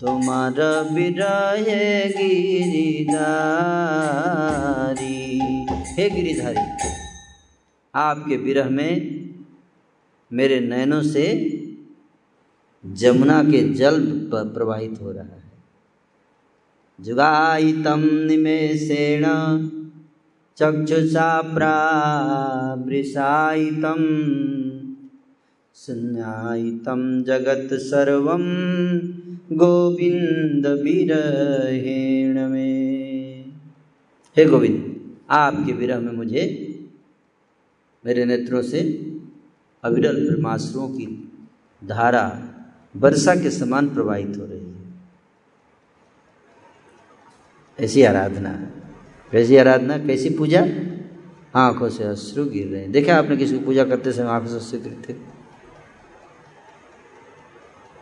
তোমার 0.00 0.58
বিরহে 0.94 1.84
गिरिधारी 2.16 3.60
हे 5.94 6.04
गिरिधारी 6.16 6.64
आपके 7.94 8.36
विरह 8.44 8.68
में 8.70 8.92
मेरे 10.30 10.58
नयनों 10.62 11.02
से 11.04 11.24
जमुना 12.84 13.38
के 13.44 13.62
जल 13.80 13.96
प्रवाहित 14.54 14.94
हो 15.02 15.12
रहा 15.12 15.34
है 15.34 15.39
जुगायितम 17.01 18.01
निमेषेण 18.27 19.23
चक्षुषा 20.57 21.41
प्रावृषायितं 21.41 22.91
शून्यायितं 25.75 27.23
जगत् 27.23 27.73
सर्वं 27.73 28.43
गोविंद 29.51 30.67
विरहेण 30.67 32.49
में। 32.49 33.53
हे 34.37 34.45
गोविंद, 34.45 34.79
आपके 35.29 35.73
विरह 35.73 35.99
में 35.99 36.11
मुझे 36.11 36.43
मेरे 38.05 38.25
नेत्रों 38.25 38.61
से 38.61 38.79
अविरल 39.83 40.29
ब्रह्माश्रुओं 40.29 40.87
की 40.89 41.07
धारा 41.83 42.25
वर्षा 42.95 43.35
के 43.35 43.51
समान 43.51 43.89
प्रवाहित 43.89 44.37
हो 44.37 44.45
रही 44.45 44.59
है 44.59 44.71
ऐसी 47.81 48.03
आराधना। 48.03 48.49
कैसी 49.31 49.57
आराधना, 49.57 49.97
कैसी 49.97 50.29
पूजा? 50.29 50.65
आँखों 51.55 51.89
से 51.89 52.03
अश्रु 52.03 52.45
गिर 52.45 52.67
रहे 52.67 52.81
हैं। 52.81 52.91
देखा 52.91 53.15
आपने 53.15 53.37
किसी 53.37 53.59
को 53.59 53.65
पूजा 53.65 53.83
करते 53.83 54.11
समय 54.11 54.27
आँखों 54.27 54.47
से 54.47 54.55
अश्रु 54.55 54.79
गिरते 54.79 55.15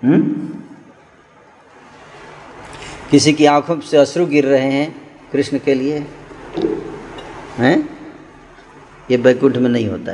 हम्म? 0.03 0.49
किसी 3.11 3.33
की 3.33 3.45
आँखों 3.45 3.79
से 3.79 3.97
अश्रु 3.97 4.25
गिर 4.25 4.45
रहे 4.45 4.71
हैं 4.71 5.01
कृष्ण 5.31 5.59
के 5.59 5.73
लिए? 5.73 6.07
हैं? 7.57 7.89
ये 9.11 9.17
बैकुंठ 9.17 9.57
में 9.57 9.69
नहीं 9.69 9.87
होता। 9.87 10.11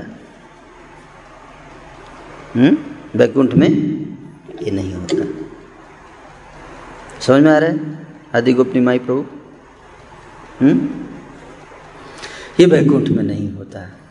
हम्म? 2.56 2.78
बैकुंठ 3.18 3.54
में 3.54 3.70
ये 4.62 4.72
नहीं 4.72 4.94
होता। 4.94 5.26
समझ 7.20 7.44
में 7.44 7.52
आ 7.52 7.58
रहा 7.58 7.70
है? 7.70 8.08
आदि 8.36 8.54
गोपनी 8.54 8.82
माई 8.82 9.00
प्रभु। 9.00 9.20
हम्म 9.20 9.45
ये 12.60 12.66
बैकुंठ 12.66 13.10
में 13.10 13.24
नहीं 13.24 13.54
होता। 13.54 13.80
है 13.80 14.06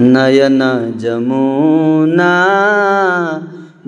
नयन 0.00 0.92
जमुना 0.96 2.44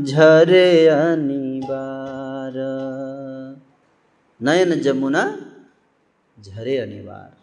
झरे 0.01 0.89
अनिवार। 0.89 2.53
नयन 4.43 4.81
जमुना 4.81 5.39
झरे 6.41 6.79
अनिवार। 6.79 7.37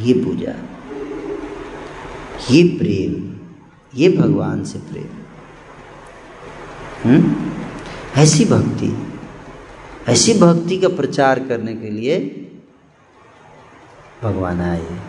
ये 0.00 0.14
पूजा 0.14 0.54
ये 2.50 2.78
प्रेम 2.78 3.40
ये 3.94 4.08
भगवान 4.08 4.64
से 4.64 4.78
प्रेम। 4.78 5.08
हम्म? 7.04 7.52
ऐसी 8.16 8.44
भक्ति 8.44 9.16
ऐसी 10.10 10.34
भक्ति 10.34 10.78
का 10.78 10.88
प्रचार 10.88 11.48
करने 11.48 11.74
के 11.74 11.90
लिए 11.90 12.46
भगवान 14.22 14.60
आए 14.60 15.00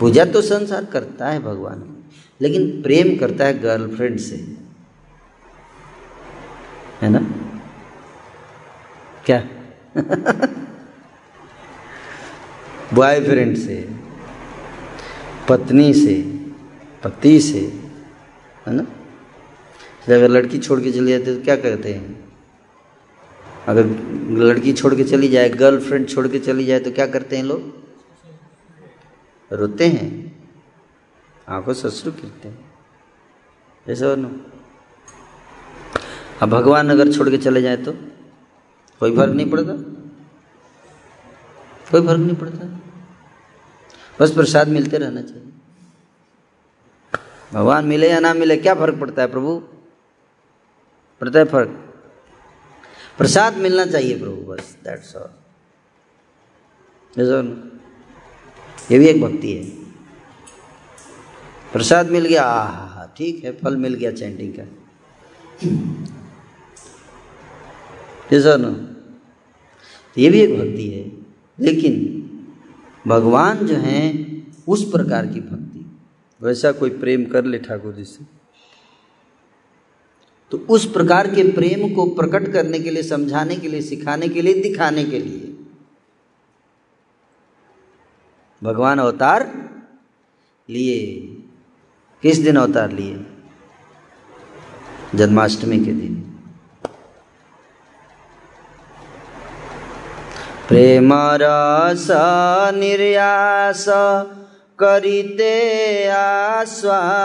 पूजा 0.00 0.24
तो 0.24 0.42
संसार 0.42 0.84
करता 0.84 1.28
है 1.28 1.38
भगवान। 1.38 1.96
लेकिन 2.40 2.82
प्रेम 2.82 3.18
करता 3.18 3.44
है 3.44 3.58
गर्लफ्रेंड 3.58 4.18
से। 4.18 4.56
है 7.02 7.08
ना? 7.08 7.18
क्या? 9.24 9.48
बॉयफ्रेंड 12.94 13.56
से, 13.56 13.90
पत्नी 15.48 15.94
से, 15.94 16.22
पति 17.04 17.40
से। 17.40 17.80
है 18.66 18.74
ना? 18.74 18.82
अगर 20.14 20.28
लड़की 20.28 20.58
छोड़ 20.58 20.80
के 20.80 20.92
चली 20.92 21.12
जाती 21.12 21.38
तो 21.38 21.44
क्या 21.44 21.56
करते 21.56 21.94
हैं? 21.94 22.25
अगर 23.66 23.86
लड़की 24.30 24.72
छोड़ 24.72 24.94
के 24.94 25.04
चली 25.04 25.28
जाए 25.28 25.48
गर्लफ्रेंड 25.48 26.08
छोड़ 26.08 26.28
के 26.28 26.38
चली 26.38 26.64
जाए 26.64 26.80
तो 26.80 26.90
क्या 26.90 27.06
करते 27.06 27.36
हैं 27.36 27.44
लोग? 27.44 27.72
रोते 29.52 29.86
हैं। 29.86 30.36
आँखों 31.48 31.74
से 31.74 31.88
अश्रु 31.88 32.12
गिरते 32.12 32.48
हैं। 32.48 32.72
ऐसा 33.88 34.06
और 34.06 34.46
अब 36.42 36.48
भगवान 36.48 36.90
अगर 36.90 37.12
छोड़ 37.12 37.30
के 37.30 37.38
चले 37.38 37.62
जाए 37.62 37.76
तो 37.76 37.92
कोई 39.00 39.16
फ़र्क 39.16 39.32
नहीं 39.32 39.50
पड़ता। 39.50 39.72
कोई 41.90 42.06
फ़र्क 42.06 42.20
नहीं 42.20 42.36
पड़ता। 42.36 42.80
बस 44.20 44.32
प्रसाद 44.32 44.68
मिलते 44.68 44.98
रहना 44.98 45.22
चाहिए। 45.22 45.52
भगवान 47.52 47.84
मिले 47.84 48.10
या 48.10 48.20
ना 48.20 48.34
मिले, 48.34 48.56
क्या 48.56 48.74
फ़र्क 48.74 49.00
पड़ता 49.00 49.22
है 49.22 49.28
प्रभु? 49.28 49.62
पड़ता 51.20 51.38
है 51.38 51.44
फ़र्क। 51.44 51.85
प्रसाद 53.18 53.56
मिलना 53.56 53.84
चाहिए 53.86 54.18
प्रभु, 54.18 54.36
बस 54.44 54.76
दैट्स 54.84 55.16
ऑल 55.16 55.28
ये 58.90 58.98
भी 58.98 59.06
एक 59.06 59.20
भक्ति 59.22 59.52
है। 59.52 59.64
प्रसाद 61.72 62.10
मिल 62.10 62.24
गया 62.24 62.42
आ 62.42 62.62
हा 62.64 62.84
हा 62.88 63.04
ठीक 63.16 63.44
है, 63.44 63.52
फल 63.58 63.76
मिल 63.76 63.94
गया 63.94 64.10
चैंटिंग 64.12 64.52
का। 64.54 64.62
ये 70.16 70.28
भी 70.30 70.40
एक 70.40 70.58
भक्ति 70.58 70.88
है, 70.88 71.04
लेकिन 71.58 71.94
भगवान 73.06 73.66
जो 73.66 73.76
हैं, 73.76 74.08
उस 74.68 74.82
प्रकार 74.90 75.26
की 75.26 75.40
भक्ति। 75.40 75.84
वैसा 76.40 76.72
कोई 76.72 76.90
प्रेम 76.92 77.24
कर 77.24 77.44
ले 77.44 77.58
ठाकुर 77.58 77.94
जी 77.94 78.04
से। 78.04 78.24
तो 80.50 80.58
उस 80.58 80.92
प्रकार 80.92 81.34
के 81.34 81.52
प्रेम 81.52 81.94
को 81.94 82.06
प्रकट 82.06 82.52
करने 82.52 82.78
के 82.78 82.90
लिए, 82.90 83.02
समझाने 83.02 83.56
के 83.56 83.68
लिए, 83.68 83.80
सिखाने 83.80 84.28
के 84.28 84.42
लिए, 84.42 84.62
दिखाने 84.62 85.04
के 85.04 85.18
लिए। 85.18 85.52
भगवान 88.64 88.98
अवतार 88.98 89.70
लिए। 90.70 91.06
किस 92.22 92.38
दिन 92.38 92.56
अवतार 92.56 92.92
लिए? 92.92 93.26
जन्माष्टमी 95.14 95.84
के 95.84 95.92
दिन। 95.92 96.40
प्रेम 100.68 101.12
रस, 101.14 102.08
निर्यास, 102.74 103.86
करिते 104.78 106.08
आस्वादन। 106.08 107.16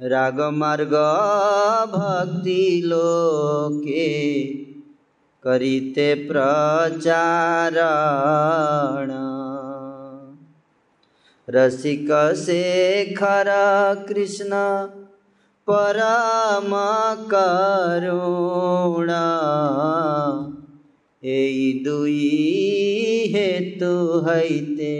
रागमार्ग 0.00 0.94
भक्ति 1.92 2.64
लोके 2.84 4.06
करिते 5.44 6.14
प्रचारण 6.28 7.52
रसिक 11.48 12.10
शेखर 12.38 13.50
कृष्ण 14.08 14.52
परम 15.68 16.72
करुणा 17.32 19.22
এই 21.22 21.58
দুই 21.84 22.16
হেতু 23.34 23.94
হইতে 24.26 24.96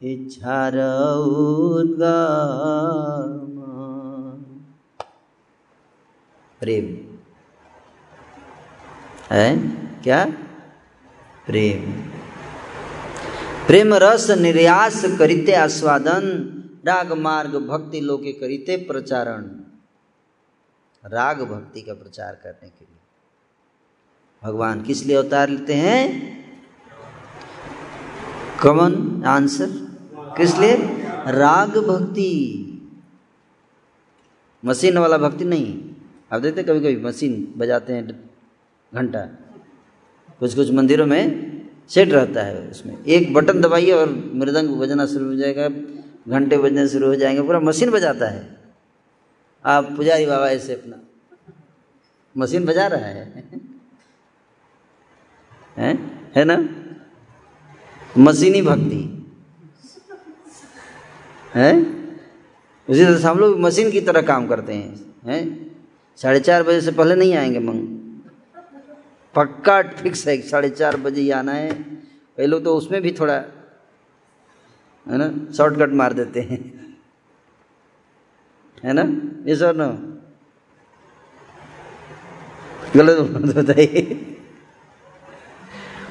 ইচ্ছার 0.00 0.76
উদ্গম 1.70 3.39
प्रेम। 6.61 7.15
है? 9.35 9.57
क्या? 10.03 10.25
प्रेम। 11.45 11.91
प्रेम 13.67 13.93
रस 13.93 14.29
निर्यास 14.29 15.05
करिते 15.05 15.53
आस्वादन, 15.53 16.21
राग 16.87 17.13
मार्ग 17.13 17.55
भक्ति 17.55 18.01
लोके 18.01 18.31
करिते 18.31 18.77
प्रचारण। 18.77 19.41
राग 21.05 21.41
भक्ति 21.41 21.81
का 21.81 21.93
प्रचार 21.93 22.35
करने 22.35 22.69
के 22.69 22.85
लिए। 22.85 22.99
भगवान 24.43 24.81
किस 24.81 25.05
लिए 25.05 25.15
अवतार 25.15 25.49
लेते 25.49 25.73
हैं? 25.73 26.31
Come on, 28.63 29.23
answer? 29.23 29.97
किस 30.37 30.57
लिए? 30.57 30.77
राग 31.27 31.77
भक्ति। 31.77 32.57
मशीन 34.65 34.97
वाला 34.97 35.17
भक्ति 35.17 35.45
नहीं। 35.45 35.90
अब 36.31 36.41
देखते 36.41 36.63
कभी 36.63 36.79
कभी 36.79 37.03
मशीन 37.03 37.53
बजाते 37.57 37.93
हैं 37.93 38.29
घंटा। 38.95 39.21
कुछ 40.39 40.55
कुछ 40.55 40.71
मंदिरों 40.71 41.05
में 41.05 41.51
सेट 41.89 42.09
रहता 42.09 42.41
है 42.41 42.67
उसमें। 42.67 43.05
एक 43.05 43.33
बटन 43.33 43.61
दबाइए 43.61 43.91
और 43.91 44.31
मृदंग 44.33 44.69
बजना 44.69 45.05
शुरू 45.05 45.25
हो 45.25 45.35
जाएगा। 45.35 45.69
घंटे 46.31 46.57
बजने 46.57 46.87
शुरू 46.87 47.07
हो 47.07 47.15
जाएँगे। 47.15 47.41
पूरा 47.41 47.59
मशीन 47.59 47.91
बजाता 47.91 48.29
है। 48.29 48.57
आप 49.65 49.83
पुजारी 49.83 50.25
बाबा 50.25 50.49
ऐसे 50.49 50.73
अपना। 50.73 50.97
मशीन 52.37 52.65
बजा 52.65 52.87
रहा 52.87 52.99
है। 52.99 53.43
है, 55.77 55.97
है 56.35 56.43
ना? 56.45 56.69
मशीनी 58.17 58.61
भक्ति। 58.61 59.31
है? 61.53 61.81
उसी 62.89 63.05
तरह 63.05 63.17
से 63.17 63.27
हम 63.27 63.39
लोग 63.39 63.59
मशीन 63.59 63.91
की 63.91 64.01
तरह 64.01 64.21
काम 64.21 64.47
करते 64.47 64.73
हैं। 64.73 65.15
हैं? 65.25 65.70
साढ़े 66.17 66.39
चार 66.39 66.63
बजे 66.63 66.81
से 66.81 66.91
पहले 66.91 67.15
नहीं 67.15 67.33
आएँगे 67.35 67.59
मंग। 67.59 67.87
पक्का 69.35 69.81
फिक्स 69.97 70.27
है 70.27 70.39
साढ़े 70.41 70.69
चार 70.69 70.97
बजे 70.97 71.21
ही 71.21 71.29
आना 71.31 71.51
है। 71.53 71.71
पहले 71.73 72.59
तो 72.59 72.75
उसमें 72.77 73.01
भी 73.01 73.11
थोड़ा, 73.11 73.33
है 75.07 75.17
ना 75.17 75.29
शॉर्टकट 75.53 75.93
मार 75.93 76.13
देते 76.13 76.41
हैं। 76.41 76.59
है 78.83 78.93
ना? 78.93 79.03
ये 79.47 79.55
सर 79.55 79.75
नो 79.75 79.87
गलत 82.95 83.55
बताइए 83.55 84.01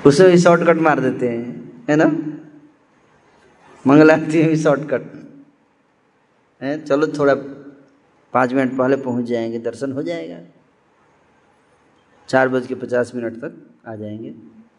उसमें 0.06 0.30
भी 0.30 0.38
शॉर्टकट 0.38 0.76
मार 0.78 1.00
देते 1.00 1.28
हैं, 1.28 1.84
है 1.90 1.96
ना? 1.96 2.04
मंगल 3.84 4.10
आरती 4.10 4.38
में 4.38 4.48
भी 4.48 4.56
शॉर्टकट 4.56 5.02
है, 6.60 6.84
चलो 6.84 7.06
थोड़ा 7.08 7.34
पाँच 8.32 8.52
मिनट 8.52 8.78
पहले 8.78 8.96
पहुँच 8.96 9.24
जाएँगे, 9.24 9.58
दर्शन 9.58 9.92
हो 9.92 10.02
जाएगा। 10.02 10.38
चार 12.28 12.48
बज 12.48 12.66
के 12.66 12.74
पचास 12.74 13.12
मिनट 13.14 13.36
तक 13.36 13.70
आ 13.88 13.94
जाएँगे। 13.94 14.34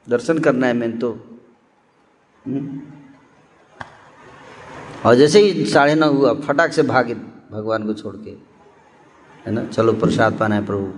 दर्शन 0.10 0.40
करना 0.40 0.68
है 0.68 0.74
मैंने 0.74 0.98
तो। 0.98 1.40
हम्म। 2.48 2.82
और 5.06 5.16
जैसे 5.16 5.40
ही 5.40 5.66
साढ़े 5.66 5.96
नौ 5.96 6.14
हुआ, 6.14 6.34
फटाक 6.34 6.72
से 6.72 6.84
भागे 6.84 7.14
भगवान 7.52 7.86
को 7.86 7.94
छोड़ 7.94 8.16
के। 8.16 8.30
है 9.46 9.52
ना? 9.52 9.66
चलो 9.66 9.94
प्रसाद 9.94 10.40
पाना 10.40 10.56
है 10.56 10.66
प्रभु। 10.66 10.94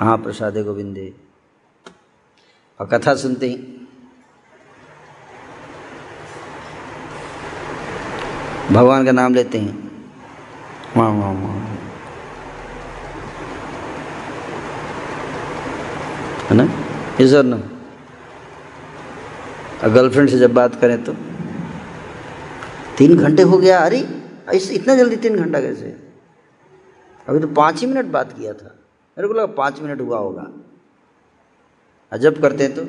हाँ 0.00 0.18
प्रसाद 0.18 0.58
गोविंदे। 0.58 1.14
और 2.80 2.86
कथा 2.86 3.14
सुनते 3.14 3.46
ही। 3.46 3.56
भगवान 8.74 9.04
का 9.04 9.12
नाम 9.12 9.34
लेते 9.34 9.58
हैं। 9.58 9.91
वाह 10.96 11.08
वाह 11.08 11.32
वाह 11.32 11.52
है 16.48 16.54
ना? 16.54 16.68
इधर 17.20 17.42
ना। 17.42 17.62
गर्लफ्रेंड 19.88 20.30
से 20.30 20.38
जब 20.38 20.54
बात 20.54 20.74
करें 20.74 21.04
तो। 21.04 21.12
तीन 22.98 23.16
घंटे 23.16 23.42
हो 23.42 23.58
गया, 23.58 23.78
अरे 23.78 24.22
ऐसे 24.54 24.74
इतना 24.74 24.96
जल्दी 24.96 25.16
तीन 25.16 25.36
घंटा 25.36 25.60
कैसे? 25.60 25.96
अभी 27.28 27.40
तो 27.40 27.46
पाँच 27.46 27.80
ही 27.80 27.86
मिनट 27.86 28.04
बात 28.04 28.32
किया 28.32 28.52
था। 28.52 28.78
मेरे 29.18 29.28
को 29.28 29.34
लगा 29.34 29.46
पाँच 29.46 29.80
मिनट 29.80 30.00
हुआ 30.00 30.18
होगा। 30.18 30.50
जब 32.16 32.42
करते 32.42 32.68
तो। 32.68 32.82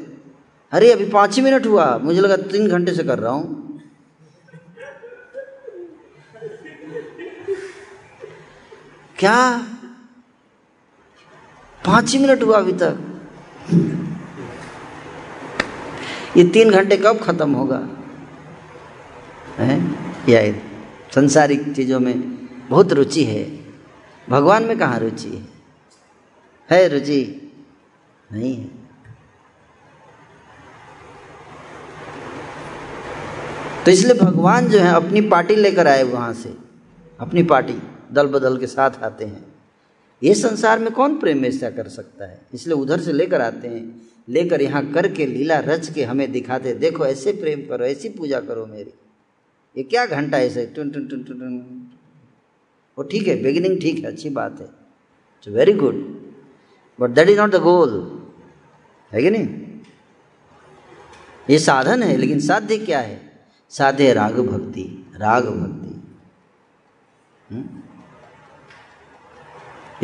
अरे, 0.72 0.92
अभी 0.92 1.06
पाँच 1.06 1.36
ही 1.36 1.42
मिनट 1.42 1.66
हुआ। 1.66 1.98
मुझे 1.98 2.22
लगा 2.22 2.36
तीन 2.38 2.68
घंटे 2.68 2.94
से 2.94 3.04
कर 3.04 3.20
रहा 3.20 3.32
हूँ। 3.32 3.63
क्या? 9.24 9.58
पाँच 11.86 12.12
ही 12.12 12.20
मिनट 12.20 12.44
हुआ 12.44 12.58
अभी 12.58 12.72
तक। 12.72 13.22
ये 16.38 16.44
तीन 16.44 16.72
घंटे 16.72 16.98
कब 16.98 17.20
खत्म 17.24 17.54
होगा? 17.54 17.90
है? 19.58 19.92
या 20.30 20.54
संसारिक 21.16 21.76
चीज़ों 21.76 22.00
में 22.00 22.20
बहुत 22.70 22.94
रुचि 22.94 23.24
है। 23.24 23.44
भगवान 24.30 24.64
में 24.64 24.80
कहाँ 24.80 25.00
रुचि 25.00 25.30
है? 25.30 25.48
है 26.72 26.88
रुचि? 26.88 27.52
नहीं 28.32 28.58
है। 28.58 28.70
तो 33.86 33.92
इसलिए 33.92 34.14
भगवान 34.14 34.68
जो 34.68 34.80
है 34.80 34.94
अपनी 34.94 35.22
पार्टी 35.22 35.56
लेकर 35.56 35.88
आए 35.88 36.04
वहाँ 36.04 36.34
से। 36.34 36.58
अपनी 37.20 37.44
पार्टी। 37.44 37.93
दल 38.14 38.28
बदल 38.28 38.58
के 38.58 38.68
साथ 38.68 39.04
आते 39.04 39.26
हैं। 39.26 39.46
ये 40.22 40.34
संसार 40.36 40.80
में 40.80 40.92
कौन 40.92 41.18
प्रेम 41.20 41.46
ऐसा 41.46 41.70
कर 41.70 41.88
सकता 41.90 42.26
है? 42.26 42.42
इसलिए 42.54 42.76
उधर 42.76 43.00
से 43.00 43.14
लेकर 43.14 43.42
आते 43.42 43.68
हैं, 43.68 44.02
लेकर 44.28 44.62
यहाँ 44.62 44.86
करके 44.92 45.26
लीला 45.26 45.60
रच 45.60 45.90
के 45.94 46.04
हमें 46.04 46.32
दिखाते 46.32 46.74
देखो 46.76 47.06
ऐसे 47.06 47.32
प्रेम 47.34 47.66
करो, 47.68 47.86
ऐसी 47.86 48.10
पूजा 48.10 48.40
करो 48.42 48.66
मेरी। 48.66 48.94
ये 49.76 49.84
क्या 49.84 50.06
घंटा 50.08 50.40
ऐसे 50.40 50.66
टुन 50.66 50.90
टुन 50.92 51.08
टुन 51.08 51.24
टुन 51.24 51.40
टुन। 51.40 51.90
वो 52.98 53.04
ठीक 53.04 53.28
है 53.28 53.42
बिगिनिंग 53.44 53.80
ठीक 53.82 54.04
है, 54.04 54.06
अच्छी 54.06 54.30
बात 54.32 54.60
है। 54.60 54.66
It's 54.66 55.48
very 55.48 55.74
good 55.74 55.96
but 57.00 57.10
that 57.10 57.30
is 57.30 57.40
not 57.40 57.52
the 57.52 57.62
goal 57.62 57.92
है 59.12 59.22
कि 59.22 59.30
नहीं? 59.30 59.48
ये 61.48 61.58
साधन 61.60 62.04
है, 62.04 62.16
लेकिन 62.18 62.40
साध्य 62.40 62.78
क्या 62.80 63.00
है? 63.00 63.22
साध्य 63.72 64.14
राग 64.14 64.40
भक्ति 64.42 64.84
राग 65.16 65.46
भक्ति। 65.46 65.92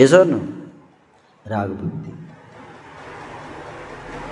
ना 0.01 0.71
राग 1.47 1.69
भक्ति। 1.69 2.11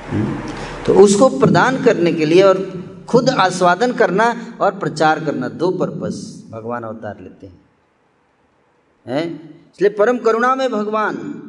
हम्म? 0.09 0.39
तो 0.85 0.93
उसको 0.93 1.39
प्रदान 1.39 1.83
करने 1.83 2.13
के 2.13 2.25
लिए 2.25 2.43
और 2.43 2.87
खुद 3.09 3.29
आस्वादन 3.29 3.93
करना 3.93 4.57
और 4.61 4.79
प्रचार 4.79 5.25
करना, 5.25 5.49
दो 5.49 5.71
पर्पस 5.71 6.43
भगवान 6.49 6.83
अवतार 6.83 7.19
लेते 7.21 7.47
हैं। 7.47 7.61
हैं? 9.07 9.49
इसलिए 9.75 9.89
परम 9.89 10.17
करुणा 10.17 10.55
में 10.55 10.71
भगवान 10.71 11.43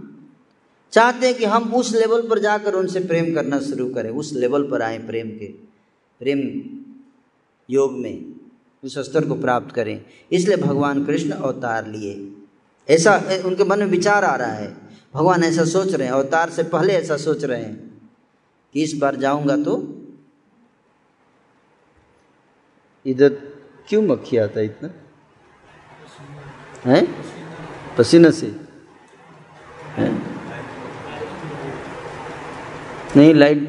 चाहते 0.92 1.26
हैं 1.26 1.36
कि 1.36 1.44
हम 1.44 1.74
उस 1.74 1.94
लेवल 1.94 2.28
पर 2.28 2.38
जाकर 2.38 2.74
उनसे 2.74 3.00
प्रेम 3.00 3.34
करना 3.34 3.60
शुरू 3.60 3.94
करें, 3.94 4.10
उस 4.10 4.32
लेवल 4.32 4.70
पर 4.70 4.82
आए 4.82 4.98
प्रेम 4.98 5.28
के, 5.28 5.46
प्रेम 6.20 6.62
योग 7.70 7.92
में, 7.92 8.34
उस 8.84 8.98
स्तर 8.98 9.28
को 9.28 9.34
प्राप्त 9.34 9.74
करें। 9.74 10.04
इसलिए 10.32 10.56
भगवान 10.56 11.04
कृष्ण 11.04 11.30
अवतार 11.30 11.86
लिए। 11.86 12.37
ऐसा 12.88 13.14
उनके 13.44 13.64
मन 13.64 13.78
में 13.78 13.86
विचार 13.86 14.24
आ 14.24 14.34
रहा 14.36 14.52
है। 14.52 14.68
भगवान 15.14 15.44
ऐसा 15.44 15.64
सोच 15.64 15.94
रहे 15.94 16.06
हैं, 16.06 16.14
अवतार 16.14 16.50
से 16.50 16.62
पहले 16.62 16.94
ऐसा 16.94 17.16
सोच 17.16 17.44
रहे 17.44 17.62
हैं 17.62 17.76
कि 18.74 18.82
इस 18.82 18.94
बार 18.98 19.16
जाऊँगा 19.16 19.56
तो 19.56 19.76
इधर 23.06 23.28
क्यों 23.88 24.02
मक्खी 24.02 24.36
आता 24.36 24.60
है 24.60 24.66
इतना? 24.66 24.90
है? 26.84 27.06
पसीना 27.98 28.30
से। 28.30 28.46
है? 29.96 30.10
नहीं, 33.16 33.34
लाइट। 33.34 33.60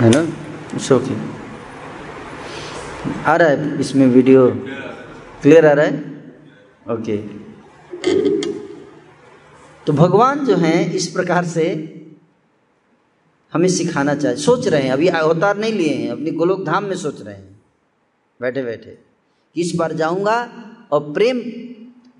है 0.00 0.10
ना? 0.10 0.20
ओके 0.96 1.14
आ 3.22 3.36
रहा 3.36 3.48
है, 3.48 3.80
इसमें 3.80 4.06
वीडियो 4.06 4.48
क्लियर 5.42 5.66
आ 5.66 5.72
रहा 5.72 5.86
है? 5.86 6.11
ओके 6.90 7.16
तो 9.86 9.92
भगवान 9.92 10.46
जो 10.46 10.56
हैं, 10.56 10.92
इस 10.92 11.08
प्रकार 11.08 11.44
से 11.44 11.88
हमें 13.52 13.68
सिखाना 13.68 14.14
चाहिए 14.14 14.36
सोच 14.36 14.68
रहे 14.68 14.82
हैं। 14.82 14.92
अभी 14.92 15.08
अवतार 15.08 15.56
नहीं 15.56 15.72
लिए 15.72 15.94
हैं, 15.94 16.10
अपनी 16.10 16.30
गोलोक 16.30 16.64
धाम 16.64 16.84
में 16.84 16.96
सोच 16.96 17.22
रहे 17.22 17.34
हैं। 17.34 17.62
बैठे 18.40 18.62
बैठे। 18.62 18.98
इस 19.56 19.72
बार 19.76 19.92
जाऊँगा 19.92 20.52
और 20.92 21.12
प्रेम 21.12 21.38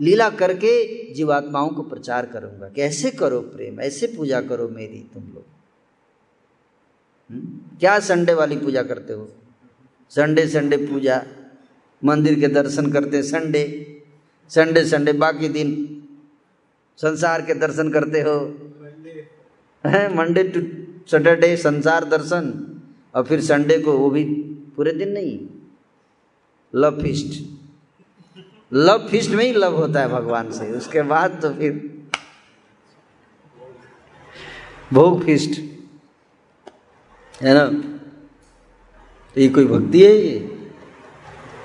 लीला 0.05 0.31
करके 0.31 1.05
जीवात्माओं 1.15 1.69
को 1.69 1.83
प्रचार 1.83 2.27
करूँगा। 2.27 2.69
कैसे 2.69 3.11
करो 3.11 3.41
प्रेम? 3.41 3.81
ऐसे 3.81 4.07
पूजा 4.07 4.41
करो 4.41 4.69
मेरी, 4.69 5.11
तुम 5.15 5.23
लोग। 5.23 5.45
हम्म? 7.31 7.79
क्या 7.79 7.99
संडे 7.99 8.35
वाली 8.35 8.57
पूजा 8.57 8.83
करते 8.83 9.13
हो? 9.13 9.33
संडे 10.11 10.47
संडे 10.47 10.77
पूजा। 10.77 11.25
मंदिर 12.05 12.41
के 12.41 12.49
दर्शन 12.49 12.93
करते 12.93 13.23
संडे। 13.23 14.02
संडे 14.51 14.84
संडे, 14.84 15.12
बाकी 15.12 15.49
दिन 15.49 15.70
संसार 16.99 17.43
के 17.43 17.55
दर्शन 17.55 17.90
करते 17.93 18.20
हो। 18.20 18.38
मंडे 20.14 20.43
टू 20.45 20.61
सैटरडे 21.11 21.57
संसार 21.57 22.05
दर्शन, 22.05 22.53
और 23.14 23.24
फिर 23.24 23.40
संडे 23.40 23.78
को 23.78 23.93
वो 23.93 24.11
भी 24.11 24.24
पूरे 24.76 24.93
दिन 24.93 25.12
नहीं। 25.12 25.38
लव 26.74 27.01
फिस्ट 27.03 27.40
लव 28.72 29.07
फिस्ट 29.09 29.30
में 29.30 29.45
ही 29.45 29.53
लव 29.53 29.76
होता 29.76 30.01
है 30.01 30.09
भगवान 30.09 30.51
से, 30.53 30.70
उसके 30.72 31.03
बाद 31.03 31.38
तो 31.43 31.53
फिर 31.55 31.72
भोग 34.93 35.24
फिस्ट 35.24 35.61
है 37.43 37.55
ना? 37.55 37.66
तो 39.36 39.40
ये 39.40 39.49
कोई 39.49 39.64
भक्ति 39.66 40.03
है 40.05 40.12
ये? 40.12 40.38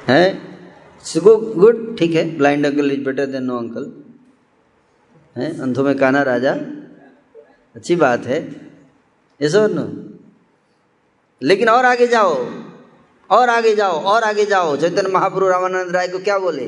है? 0.07 0.46
गो 1.15 1.35
गुड 1.55 1.97
ठीक 1.97 2.15
है 2.15 2.23
blind 2.37 2.65
uncle 2.65 2.91
is 2.91 3.03
better 3.03 3.25
than 3.25 3.43
no 3.43 3.57
uncle 3.57 3.91
है, 5.35 5.59
अंधों 5.61 5.83
में 5.83 5.97
काना 5.97 6.21
राजा? 6.23 6.53
अच्छी 7.75 7.95
बात 7.95 8.25
है। 8.25 8.39
ये 9.39 9.49
सब 9.49 9.71
नो 9.71 9.85
लेकिन 11.41 11.69
और 11.69 11.85
आगे 11.85 12.07
जाओ, 12.07 12.33
और 13.29 13.49
आगे 13.49 13.75
जाओ, 13.75 13.99
और 14.03 14.23
आगे 14.23 14.45
जाओ। 14.45 14.75
चैतन्य 14.77 15.09
महाप्रभु 15.09 15.47
रामानंद 15.47 15.95
राय 15.95 16.07
को 16.07 16.19
क्या 16.19 16.37
बोले? 16.39 16.65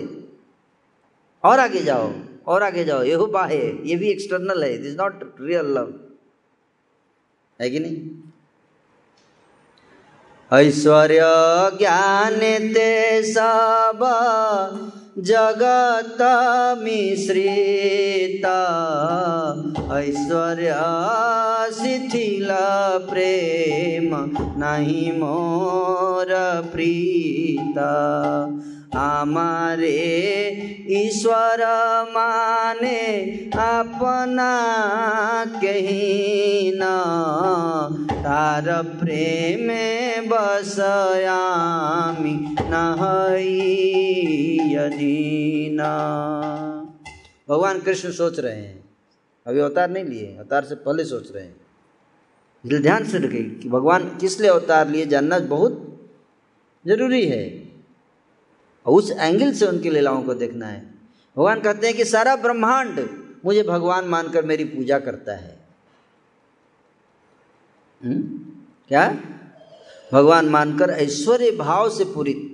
और 1.44 1.60
आगे 1.60 1.82
जाओ, 1.84 2.12
और 2.48 2.64
आगे 2.64 2.84
जाओ। 2.86 3.04
ये 3.04 3.14
हो 3.14 3.28
बाहे 3.28 3.58
ये 3.58 3.96
भी 3.96 4.10
एक्सटर्नल 4.10 4.64
है 4.64 4.78
दिस 4.78 4.96
नॉट 4.98 5.36
रियल 5.42 5.74
लव 5.78 5.94
है 7.60 7.70
कि 7.70 7.80
नहीं? 7.80 7.96
ऐश्वर्य 10.54 11.20
ज्ञान 11.78 12.39
ते 12.74 13.24
सब 13.24 14.00
जगत 15.18 16.18
मिश्रिता। 16.84 18.58
ऐश्वर्य 20.00 20.74
शिथिल 21.74 22.47
प्रेम 23.10 24.10
नहीं 24.58 25.12
मोर 25.12 26.28
प्रीता। 26.74 27.93
हमारे 29.00 29.97
ईश्वर 30.89 31.66
माने 32.10 33.24
अपना 33.54 34.66
कहीं 35.45 36.72
न। 36.76 36.80
तार 38.12 38.84
प्रेम 38.84 39.68
बसयामी 40.30 42.56
यदि 44.76 45.70
न। 45.74 45.84
भगवान 47.50 47.80
कृष्ण 47.80 48.12
सोच 48.12 48.39
रहे 48.39 48.56
हैं। 48.56 48.89
अभी 49.47 49.60
अवतार 49.60 49.89
नहीं 49.89 50.06
लिए, 50.06 50.36
अवतार 50.39 50.64
से 50.64 50.76
पहले 50.76 51.06
सोच 51.06 51.32
रहे 51.36 51.43
हैं। 51.43 51.56
इसलिए 52.66 52.80
ध्यान 52.80 53.06
से 53.06 53.18
रखें 53.18 53.60
कि 53.60 53.70
भगवान 53.70 54.18
किस 54.22 54.41
लिए 54.41 54.50
अवतार 54.50 54.88
लिए, 54.88 55.06
जानना 55.06 55.39
बहुत 55.39 56.02
ज़रूरी 56.88 57.26
है। 57.26 57.69
और 58.90 58.96
उस 58.96 59.12
एंगल 59.12 59.52
से 59.54 59.66
उनकी 59.66 59.90
लीलाओं 59.90 60.22
को 60.24 60.34
देखना 60.34 60.68
है 60.68 60.82
भगवान 61.38 61.60
कहते 61.62 61.88
हैं 61.88 61.96
कि 61.96 62.06
सारा 62.06 62.36
ब्रह्मांड 62.36 63.00
मुझे 63.46 63.64
भगवान 63.64 64.06
मानकर 64.06 64.46
मेरी 64.46 64.64
पूजा 64.66 65.00
करता 65.00 65.36
है 65.36 65.58
हुँ? 68.02 68.14
हम्म? 68.14 68.40
क्या 68.88 69.08
भगवान 70.14 70.50
मानकर 70.50 70.90
ऐश्वर्य 70.90 71.52
भाव 71.52 71.90
से 71.90 72.06
पूरित 72.06 72.46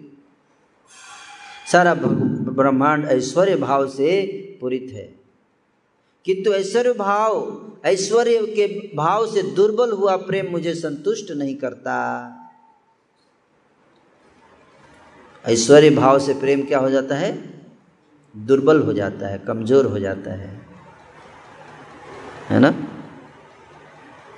सारा 1.71 1.93
ब्रह्मांड 1.93 3.05
ऐश्वर्य 3.05 3.55
भाव 3.55 3.87
से 3.87 4.11
पूरित 4.61 4.91
है 4.93 5.13
किंतु 6.25 6.53
ऐश्वर्य 6.53 6.93
भाव, 6.93 7.33
ऐश्वर्य 7.85 8.45
के 8.55 8.67
भाव 8.95 9.27
से 9.27 9.41
दुर्बल 9.55 9.91
हुआ 9.91 10.15
प्रेम 10.17 10.51
मुझे 10.51 10.73
संतुष्ट 10.75 11.31
नहीं 11.31 11.55
करता 11.55 11.95
ऐश्वर्य 15.47 15.89
भाव 15.89 16.19
से 16.19 16.33
प्रेम 16.33 16.61
क्या 16.61 16.79
हो 16.79 16.89
जाता 16.89 17.15
है? 17.15 17.53
दुर्बल 18.37 18.81
हो 18.81 18.93
जाता 18.93 19.27
है, 19.27 19.37
कमज़ोर 19.37 19.85
हो 19.85 19.99
जाता 19.99 20.33
है। 20.33 20.61
है 22.49 22.59
ना? 22.59 22.73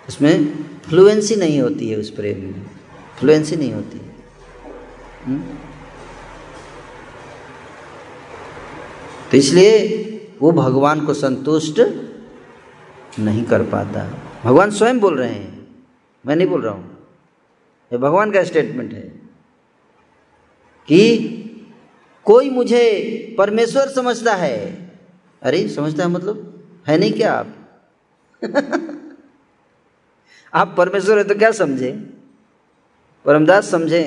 उसमें 0.10 0.64
फ्लुएंसी 0.90 1.36
नहीं 1.36 1.62
होती 1.62 1.90
है 1.90 1.98
उस 1.98 2.10
प्रेम 2.10 2.38
में। 2.38 2.66
फ्लुएंसी 3.20 3.56
नहीं 3.56 3.74
होती। 3.74 3.98
हुँ? 3.98 5.36
हम्म? 5.36 5.56
तो 9.32 9.38
इसलिए 9.38 10.04
वो 10.42 10.52
भगवान 10.52 11.06
को 11.06 11.14
संतुष्ट 11.14 11.80
नहीं 13.20 13.44
कर 13.44 13.64
पाता। 13.64 14.14
भगवान 14.46 14.72
स्वयं 14.72 15.00
बोल 15.00 15.18
रहे 15.18 15.30
हैं। 15.30 15.76
मैं 16.26 16.36
नहीं 16.36 16.48
बोल 16.48 16.62
रहा 16.62 16.74
हूँ। 16.74 17.08
ये 17.94 17.98
भगवान 17.98 18.32
का 18.32 18.44
स्टेटमेंट 18.44 18.94
है। 18.94 19.27
कि 20.88 21.34
कोई 22.24 22.50
मुझे 22.50 22.86
परमेश्वर 23.38 23.88
समझता 23.88 24.34
है। 24.34 24.88
अरे, 25.42 25.68
समझता 25.68 26.04
है 26.04 26.10
मतलब? 26.10 26.66
है 26.88 26.98
नहीं 26.98 27.14
क्या 27.14 27.34
आप? 27.34 27.48
आप 30.54 30.76
परमेश्वर 30.78 31.18
है 31.18 31.24
तो 31.24 31.36
क्या 31.36 31.52
समझे? 31.52 31.92
परमदास 33.26 33.70
समझे? 33.70 34.04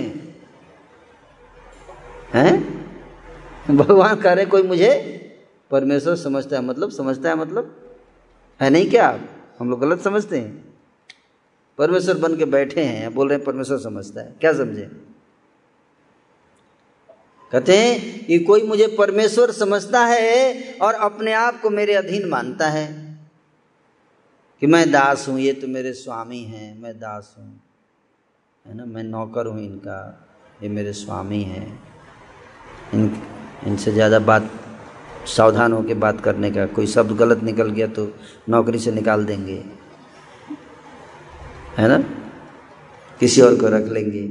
हैं? 2.34 2.80
भगवान 3.70 4.16
कह 4.16 4.32
रहे 4.32 4.46
कोई 4.46 4.62
मुझे 4.62 5.16
परमेश्वर 5.70 6.16
समझता 6.16 6.56
है 6.56 6.62
मतलब? 6.62 6.90
समझता 6.90 7.28
है 7.28 7.34
मतलब? 7.34 7.94
है 8.62 8.70
नहीं 8.70 8.90
क्या 8.90 9.08
आप? 9.08 9.20
हम 9.58 9.70
लोग 9.70 9.80
गलत 9.80 10.00
समझते 10.00 10.38
हैं। 10.38 10.74
परमेश्वर 11.78 12.18
बन 12.18 12.36
के 12.36 12.44
बैठे 12.44 12.84
हैं, 12.84 13.14
बोल 13.14 13.28
रहे 13.28 13.36
हैं, 13.36 13.44
परमेश्वर 13.44 13.78
समझता 13.78 14.20
है। 14.20 14.34
क्या 14.40 14.52
समझे? 14.52 15.09
कहते 17.52 17.76
हैं 17.76 18.24
कि 18.26 18.38
कोई 18.38 18.62
मुझे 18.62 18.86
परमेश्वर 18.98 19.50
समझता 19.50 20.04
है 20.06 20.78
और 20.82 20.94
अपने 20.94 21.32
आप 21.32 21.60
को 21.60 21.70
मेरे 21.70 21.94
अधीन 21.94 22.28
मानता 22.28 22.68
है 22.68 22.86
कि 24.62 24.66
मैं 24.66 24.90
दास 24.90 25.28
हूँ, 25.28 25.38
ये 25.40 25.52
तो 25.52 25.68
मेरे 25.68 25.92
स्वामी 25.92 26.42
हैं, 26.42 26.80
मैं 26.82 26.98
दास 26.98 27.34
हूँ। 27.38 27.60
है 28.66 28.76
ना? 28.76 28.84
मैं 28.84 29.02
नौकर 29.02 29.46
हूँ 29.46 29.60
इनका, 29.60 30.28
ये 30.62 30.68
मेरे 30.68 30.92
स्वामी 30.92 31.42
हैं। 31.42 31.66
इन, 32.94 33.22
इनसे 33.66 33.92
ज़्यादा 33.92 34.18
बात, 34.18 34.50
सावधान 35.26 35.72
होकर 35.72 35.94
बात 35.94 36.20
करने 36.20 36.50
का, 36.50 36.66
कोई 36.66 36.86
शब्द 36.86 37.12
गलत 37.12 37.42
निकल 37.42 37.70
गया 37.70 37.86
तो 37.86 38.12
नौकरी 38.48 38.78
से 38.78 38.92
निकाल 38.92 39.24
देंगे। 39.24 39.62
है 41.78 41.88
ना? 41.88 41.98
किसी 43.20 43.40
और 43.40 43.56
को 43.56 43.68
रख 43.68 43.88
लेंगे। 43.88 44.22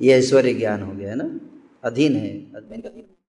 ये 0.00 0.12
ऐश्वर्य 0.12 0.54
ज्ञान 0.54 0.82
हो 0.82 0.92
गया, 0.92 1.10
है 1.10 1.16
ना? 1.16 1.28
अधीन 1.86 2.16
है। 2.16 2.30
अधीन। 2.54 3.15